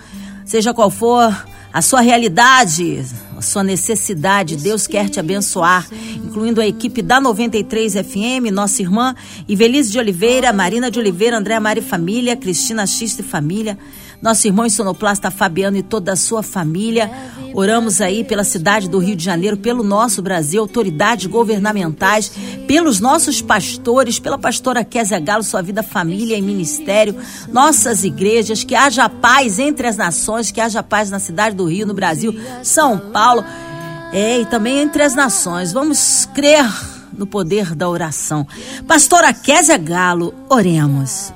Seja 0.45 0.73
qual 0.73 0.89
for 0.89 1.35
a 1.73 1.81
sua 1.81 1.99
realidade, 1.99 3.03
a 3.37 3.41
sua 3.41 3.63
necessidade. 3.63 4.55
Deus 4.55 4.87
quer 4.87 5.09
te 5.09 5.19
abençoar, 5.19 5.87
incluindo 6.15 6.61
a 6.61 6.67
equipe 6.67 7.01
da 7.01 7.19
93 7.19 7.93
FM, 7.93 8.51
nossa 8.51 8.81
irmã 8.81 9.15
Ivelise 9.47 9.91
de 9.91 9.99
Oliveira, 9.99 10.53
Marina 10.53 10.89
de 10.89 10.99
Oliveira, 10.99 11.37
André 11.37 11.59
Mari 11.59 11.81
Família, 11.81 12.35
Cristina 12.35 12.85
Xiste 12.85 13.21
Família 13.23 13.77
nosso 14.21 14.47
irmão 14.47 14.69
sonoplasta 14.69 15.29
Fabiano 15.29 15.77
e 15.77 15.83
toda 15.83 16.13
a 16.13 16.15
sua 16.15 16.41
família. 16.41 17.09
Oramos 17.53 18.01
aí 18.01 18.23
pela 18.23 18.43
cidade 18.43 18.89
do 18.89 18.99
Rio 18.99 19.15
de 19.15 19.23
Janeiro, 19.23 19.57
pelo 19.57 19.83
nosso 19.83 20.21
Brasil, 20.21 20.61
autoridades 20.61 21.25
governamentais, 21.25 22.31
pelos 22.67 22.99
nossos 22.99 23.41
pastores, 23.41 24.19
pela 24.19 24.37
pastora 24.37 24.83
Kézia 24.83 25.19
Galo, 25.19 25.43
sua 25.43 25.61
vida, 25.61 25.81
família 25.81 26.37
e 26.37 26.41
ministério, 26.41 27.15
nossas 27.51 28.03
igrejas, 28.03 28.63
que 28.63 28.75
haja 28.75 29.07
paz 29.07 29.59
entre 29.59 29.87
as 29.87 29.95
nações, 29.95 30.51
que 30.51 30.59
haja 30.59 30.83
paz 30.83 31.09
na 31.09 31.19
cidade 31.19 31.55
do 31.55 31.65
Rio, 31.65 31.87
no 31.87 31.93
Brasil, 31.93 32.37
São 32.61 32.97
Paulo, 32.97 33.43
é, 34.11 34.41
e 34.41 34.45
também 34.45 34.79
entre 34.79 35.03
as 35.03 35.15
nações. 35.15 35.71
Vamos 35.71 36.27
crer 36.33 36.65
no 37.17 37.25
poder 37.25 37.73
da 37.73 37.87
oração. 37.87 38.45
Pastora 38.85 39.33
Kézia 39.33 39.77
Galo, 39.77 40.33
oremos. 40.49 41.33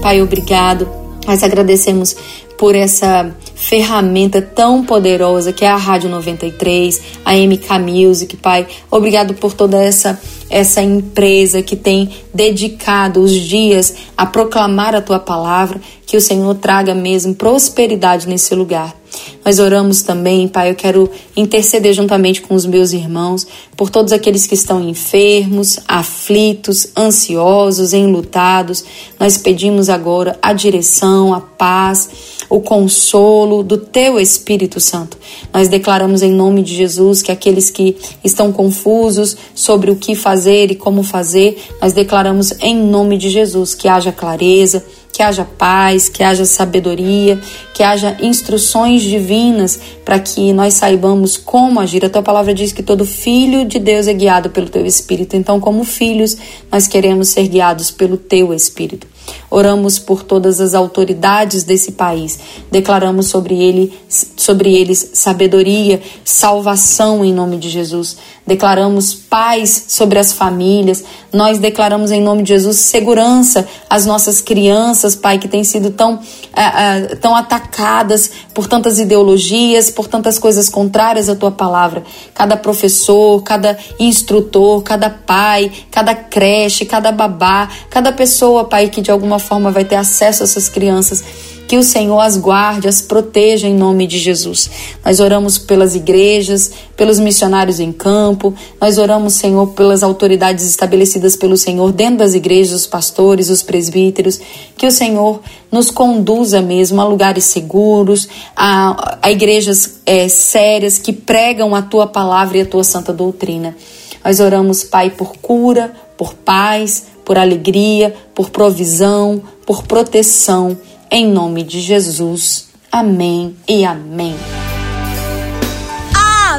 Pai, 0.00 0.22
obrigado 0.22 1.09
nós 1.26 1.42
agradecemos 1.42 2.16
por 2.60 2.74
essa 2.74 3.34
ferramenta 3.54 4.42
tão 4.42 4.84
poderosa 4.84 5.50
que 5.50 5.64
é 5.64 5.68
a 5.68 5.76
Rádio 5.76 6.10
93, 6.10 7.00
a 7.24 7.32
MK 7.32 7.78
Music, 7.78 8.36
Pai. 8.36 8.66
Obrigado 8.90 9.32
por 9.32 9.54
toda 9.54 9.82
essa 9.82 10.20
essa 10.50 10.82
empresa 10.82 11.62
que 11.62 11.76
tem 11.76 12.10
dedicado 12.34 13.20
os 13.20 13.32
dias 13.32 13.94
a 14.16 14.26
proclamar 14.26 14.96
a 14.96 15.00
tua 15.00 15.20
palavra, 15.20 15.80
que 16.04 16.16
o 16.16 16.20
Senhor 16.20 16.56
traga 16.56 16.92
mesmo 16.92 17.36
prosperidade 17.36 18.28
nesse 18.28 18.52
lugar. 18.54 18.96
Nós 19.44 19.58
oramos 19.58 20.02
também, 20.02 20.46
Pai, 20.48 20.70
eu 20.70 20.74
quero 20.74 21.10
interceder 21.36 21.92
juntamente 21.92 22.42
com 22.42 22.54
os 22.54 22.66
meus 22.66 22.92
irmãos 22.92 23.46
por 23.76 23.90
todos 23.90 24.12
aqueles 24.12 24.46
que 24.46 24.54
estão 24.54 24.82
enfermos, 24.82 25.78
aflitos, 25.86 26.88
ansiosos, 26.96 27.92
enlutados. 27.92 28.84
Nós 29.18 29.38
pedimos 29.38 29.88
agora 29.88 30.38
a 30.42 30.52
direção, 30.52 31.32
a 31.32 31.40
paz, 31.40 32.08
o 32.50 32.60
consolo 32.60 33.62
do 33.62 33.78
Teu 33.78 34.18
Espírito 34.18 34.80
Santo. 34.80 35.16
Nós 35.54 35.68
declaramos 35.68 36.20
em 36.20 36.32
nome 36.32 36.62
de 36.62 36.74
Jesus 36.74 37.22
que 37.22 37.30
aqueles 37.30 37.70
que 37.70 37.96
estão 38.24 38.52
confusos 38.52 39.36
sobre 39.54 39.90
o 39.90 39.96
que 39.96 40.16
fazer 40.16 40.70
e 40.70 40.74
como 40.74 41.04
fazer, 41.04 41.56
nós 41.80 41.92
declaramos 41.92 42.52
em 42.60 42.76
nome 42.76 43.16
de 43.16 43.30
Jesus 43.30 43.72
que 43.72 43.86
haja 43.86 44.10
clareza 44.10 44.84
que 45.20 45.22
haja 45.22 45.44
paz, 45.44 46.08
que 46.08 46.22
haja 46.22 46.46
sabedoria, 46.46 47.38
que 47.74 47.82
haja 47.82 48.16
instruções 48.22 49.02
divinas 49.02 49.78
para 50.02 50.18
que 50.18 50.50
nós 50.50 50.72
saibamos 50.72 51.36
como 51.36 51.78
agir. 51.78 52.02
A 52.04 52.08
tua 52.08 52.22
palavra 52.22 52.54
diz 52.54 52.72
que 52.72 52.82
todo 52.82 53.04
filho 53.04 53.66
de 53.66 53.78
Deus 53.78 54.06
é 54.06 54.14
guiado 54.14 54.48
pelo 54.48 54.70
teu 54.70 54.86
espírito. 54.86 55.36
Então, 55.36 55.60
como 55.60 55.84
filhos, 55.84 56.38
nós 56.72 56.86
queremos 56.86 57.28
ser 57.28 57.48
guiados 57.48 57.90
pelo 57.90 58.16
teu 58.16 58.54
espírito. 58.54 59.06
Oramos 59.50 59.98
por 59.98 60.22
todas 60.22 60.60
as 60.60 60.74
autoridades 60.74 61.64
desse 61.64 61.92
país. 61.92 62.38
Declaramos 62.70 63.26
sobre 63.26 63.60
ele, 63.60 63.92
sobre 64.08 64.76
eles 64.76 65.10
sabedoria, 65.14 66.00
salvação 66.24 67.24
em 67.24 67.34
nome 67.34 67.56
de 67.56 67.68
Jesus. 67.68 68.16
Declaramos 68.46 69.12
paz 69.12 69.86
sobre 69.88 70.18
as 70.18 70.32
famílias. 70.32 71.02
Nós 71.32 71.58
declaramos 71.58 72.12
em 72.12 72.20
nome 72.20 72.42
de 72.42 72.50
Jesus 72.50 72.76
segurança 72.78 73.66
às 73.88 74.06
nossas 74.06 74.40
crianças, 74.40 75.16
Pai, 75.16 75.38
que 75.38 75.48
têm 75.48 75.64
sido 75.64 75.90
tão, 75.90 76.14
uh, 76.14 76.16
uh, 76.16 77.16
tão 77.16 77.34
atacadas 77.34 78.30
por 78.54 78.68
tantas 78.68 78.98
ideologias, 78.98 79.90
por 79.90 80.06
tantas 80.06 80.38
coisas 80.38 80.68
contrárias 80.68 81.28
à 81.28 81.34
tua 81.34 81.50
palavra. 81.50 82.04
Cada 82.34 82.56
professor, 82.56 83.42
cada 83.42 83.76
instrutor, 83.98 84.82
cada 84.82 85.10
pai, 85.10 85.70
cada 85.90 86.14
creche, 86.14 86.84
cada 86.84 87.10
babá, 87.10 87.68
cada 87.90 88.12
pessoa, 88.12 88.64
Pai, 88.64 88.88
que 88.88 89.00
de 89.00 89.10
alguma 89.10 89.39
forma 89.40 89.70
vai 89.70 89.84
ter 89.84 89.96
acesso 89.96 90.42
a 90.42 90.44
essas 90.44 90.68
crianças. 90.68 91.24
Que 91.66 91.76
o 91.76 91.84
Senhor 91.84 92.18
as 92.18 92.36
guarde, 92.36 92.88
as 92.88 93.00
proteja 93.00 93.68
em 93.68 93.74
nome 93.74 94.04
de 94.04 94.18
Jesus. 94.18 94.68
Nós 95.04 95.20
oramos 95.20 95.56
pelas 95.56 95.94
igrejas, 95.94 96.72
pelos 96.96 97.20
missionários 97.20 97.78
em 97.78 97.92
campo, 97.92 98.52
nós 98.80 98.98
oramos, 98.98 99.34
Senhor, 99.34 99.68
pelas 99.68 100.02
autoridades 100.02 100.64
estabelecidas 100.64 101.36
pelo 101.36 101.56
Senhor 101.56 101.92
dentro 101.92 102.18
das 102.18 102.34
igrejas, 102.34 102.80
os 102.80 102.86
pastores, 102.88 103.50
os 103.50 103.62
presbíteros. 103.62 104.40
Que 104.76 104.84
o 104.84 104.90
Senhor 104.90 105.40
nos 105.70 105.92
conduza 105.92 106.60
mesmo 106.60 107.00
a 107.00 107.04
lugares 107.04 107.44
seguros, 107.44 108.28
a, 108.56 109.18
a 109.22 109.30
igrejas 109.30 110.00
é, 110.04 110.26
sérias 110.28 110.98
que 110.98 111.12
pregam 111.12 111.72
a 111.76 111.82
tua 111.82 112.08
palavra 112.08 112.58
e 112.58 112.62
a 112.62 112.66
tua 112.66 112.82
santa 112.82 113.12
doutrina. 113.12 113.76
Nós 114.24 114.40
oramos, 114.40 114.82
Pai, 114.82 115.10
por 115.10 115.36
cura, 115.36 115.92
por 116.16 116.34
paz, 116.34 117.04
por 117.30 117.38
alegria, 117.38 118.12
por 118.34 118.50
provisão, 118.50 119.40
por 119.64 119.84
proteção, 119.84 120.76
em 121.08 121.28
nome 121.28 121.62
de 121.62 121.80
Jesus. 121.80 122.70
Amém 122.90 123.54
e 123.68 123.84
amém. 123.84 124.34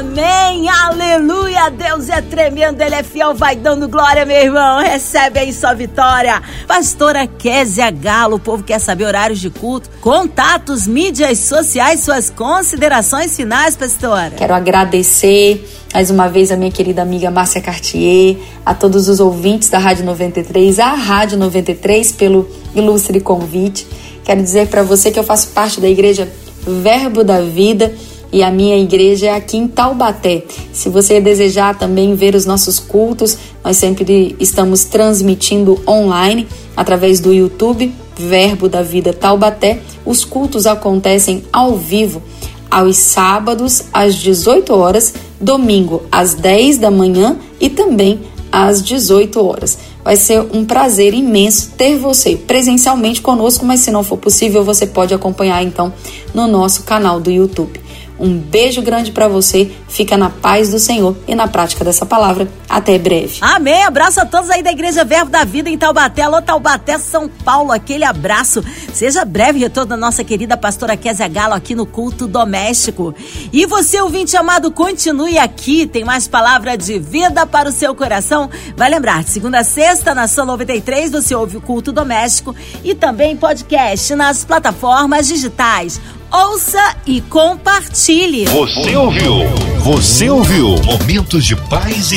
Amém, 0.02 0.68
aleluia, 0.68 1.70
Deus 1.70 2.08
é 2.08 2.20
tremendo, 2.20 2.82
Ele 2.82 2.96
é 2.96 3.04
fiel, 3.04 3.34
vai 3.34 3.54
dando 3.54 3.88
glória, 3.88 4.26
meu 4.26 4.36
irmão, 4.36 4.80
recebe 4.80 5.38
aí 5.38 5.52
sua 5.52 5.74
vitória. 5.74 6.42
Pastora 6.66 7.24
Kézia 7.24 7.88
Galo, 7.88 8.34
o 8.34 8.40
povo 8.40 8.64
quer 8.64 8.80
saber 8.80 9.04
horários 9.04 9.38
de 9.38 9.48
culto, 9.48 9.88
contatos, 10.00 10.88
mídias 10.88 11.38
sociais, 11.38 12.00
suas 12.00 12.28
considerações 12.30 13.36
finais, 13.36 13.76
pastora. 13.76 14.32
Quero 14.36 14.52
agradecer 14.52 15.64
mais 15.94 16.10
uma 16.10 16.28
vez 16.28 16.50
a 16.50 16.56
minha 16.56 16.72
querida 16.72 17.00
amiga 17.00 17.30
Márcia 17.30 17.60
Cartier, 17.60 18.38
a 18.66 18.74
todos 18.74 19.08
os 19.08 19.20
ouvintes 19.20 19.68
da 19.68 19.78
Rádio 19.78 20.04
93, 20.04 20.80
a 20.80 20.94
Rádio 20.94 21.38
93 21.38 22.10
pelo 22.10 22.50
ilustre 22.74 23.20
convite. 23.20 23.86
Quero 24.24 24.42
dizer 24.42 24.66
para 24.66 24.82
você 24.82 25.12
que 25.12 25.18
eu 25.18 25.24
faço 25.24 25.50
parte 25.50 25.80
da 25.80 25.88
igreja 25.88 26.28
Verbo 26.66 27.22
da 27.22 27.40
Vida 27.40 27.94
e 28.32 28.42
a 28.42 28.50
minha 28.50 28.78
igreja 28.78 29.26
é 29.26 29.34
aqui 29.34 29.56
em 29.56 29.68
Taubaté. 29.68 30.44
Se 30.72 30.88
você 30.88 31.20
desejar 31.20 31.78
também 31.78 32.14
ver 32.14 32.34
os 32.34 32.46
nossos 32.46 32.78
cultos, 32.78 33.36
nós 33.62 33.76
sempre 33.76 34.34
estamos 34.40 34.84
transmitindo 34.84 35.80
online 35.86 36.48
através 36.76 37.20
do 37.20 37.32
YouTube 37.32 37.92
Verbo 38.16 38.68
da 38.68 38.82
Vida 38.82 39.12
Taubaté. 39.12 39.80
Os 40.04 40.24
cultos 40.24 40.66
acontecem 40.66 41.44
ao 41.52 41.76
vivo 41.76 42.22
aos 42.70 42.96
sábados 42.96 43.82
às 43.92 44.14
18 44.14 44.72
horas, 44.72 45.12
domingo 45.38 46.04
às 46.10 46.32
10 46.34 46.78
da 46.78 46.90
manhã 46.90 47.36
e 47.60 47.68
também 47.68 48.18
às 48.50 48.82
18 48.82 49.44
horas. 49.44 49.78
Vai 50.02 50.16
ser 50.16 50.40
um 50.52 50.64
prazer 50.64 51.12
imenso 51.12 51.72
ter 51.76 51.98
você 51.98 52.34
presencialmente 52.34 53.20
conosco, 53.20 53.66
mas 53.66 53.80
se 53.80 53.90
não 53.90 54.02
for 54.02 54.16
possível, 54.16 54.64
você 54.64 54.86
pode 54.86 55.12
acompanhar 55.12 55.62
então 55.62 55.92
no 56.34 56.46
nosso 56.46 56.84
canal 56.84 57.20
do 57.20 57.30
YouTube. 57.30 57.78
Um 58.22 58.38
beijo 58.38 58.80
grande 58.80 59.10
para 59.10 59.26
você, 59.26 59.68
fica 59.88 60.16
na 60.16 60.30
paz 60.30 60.70
do 60.70 60.78
Senhor 60.78 61.16
e 61.26 61.34
na 61.34 61.48
prática 61.48 61.84
dessa 61.84 62.06
palavra. 62.06 62.46
Até 62.72 62.98
breve. 62.98 63.36
Amém. 63.42 63.84
Abraço 63.84 64.18
a 64.18 64.24
todos 64.24 64.48
aí 64.48 64.62
da 64.62 64.72
Igreja 64.72 65.04
Verbo 65.04 65.30
da 65.30 65.44
Vida 65.44 65.68
em 65.68 65.76
Taubaté. 65.76 66.22
Alô, 66.22 66.40
Taubaté, 66.40 66.96
São 66.96 67.28
Paulo. 67.28 67.70
Aquele 67.70 68.02
abraço. 68.02 68.64
Seja 68.94 69.26
breve 69.26 69.58
retorno 69.58 69.90
da 69.90 69.96
nossa 69.98 70.24
querida 70.24 70.56
pastora 70.56 70.96
Kézia 70.96 71.28
Galo 71.28 71.52
aqui 71.52 71.74
no 71.74 71.84
culto 71.84 72.26
doméstico. 72.26 73.14
E 73.52 73.66
você, 73.66 74.00
ouvinte 74.00 74.38
amado, 74.38 74.70
continue 74.70 75.36
aqui. 75.36 75.86
Tem 75.86 76.02
mais 76.02 76.26
palavra 76.26 76.74
de 76.74 76.98
vida 76.98 77.44
para 77.44 77.68
o 77.68 77.72
seu 77.72 77.94
coração. 77.94 78.48
Vai 78.74 78.88
lembrar, 78.88 79.22
segunda 79.24 79.58
a 79.58 79.64
sexta, 79.64 80.14
na 80.14 80.26
São 80.26 80.46
93, 80.46 81.10
você 81.12 81.34
ouve 81.34 81.58
o 81.58 81.60
culto 81.60 81.92
doméstico 81.92 82.56
e 82.82 82.94
também 82.94 83.36
podcast 83.36 84.14
nas 84.14 84.46
plataformas 84.46 85.28
digitais 85.28 86.00
ouça 86.32 86.96
e 87.06 87.20
compartilhe. 87.20 88.46
Você 88.46 88.96
ouviu? 88.96 89.34
Você 89.80 90.30
ouviu? 90.30 90.76
Momentos 90.82 91.44
de 91.44 91.54
paz 91.54 92.10
e 92.10 92.16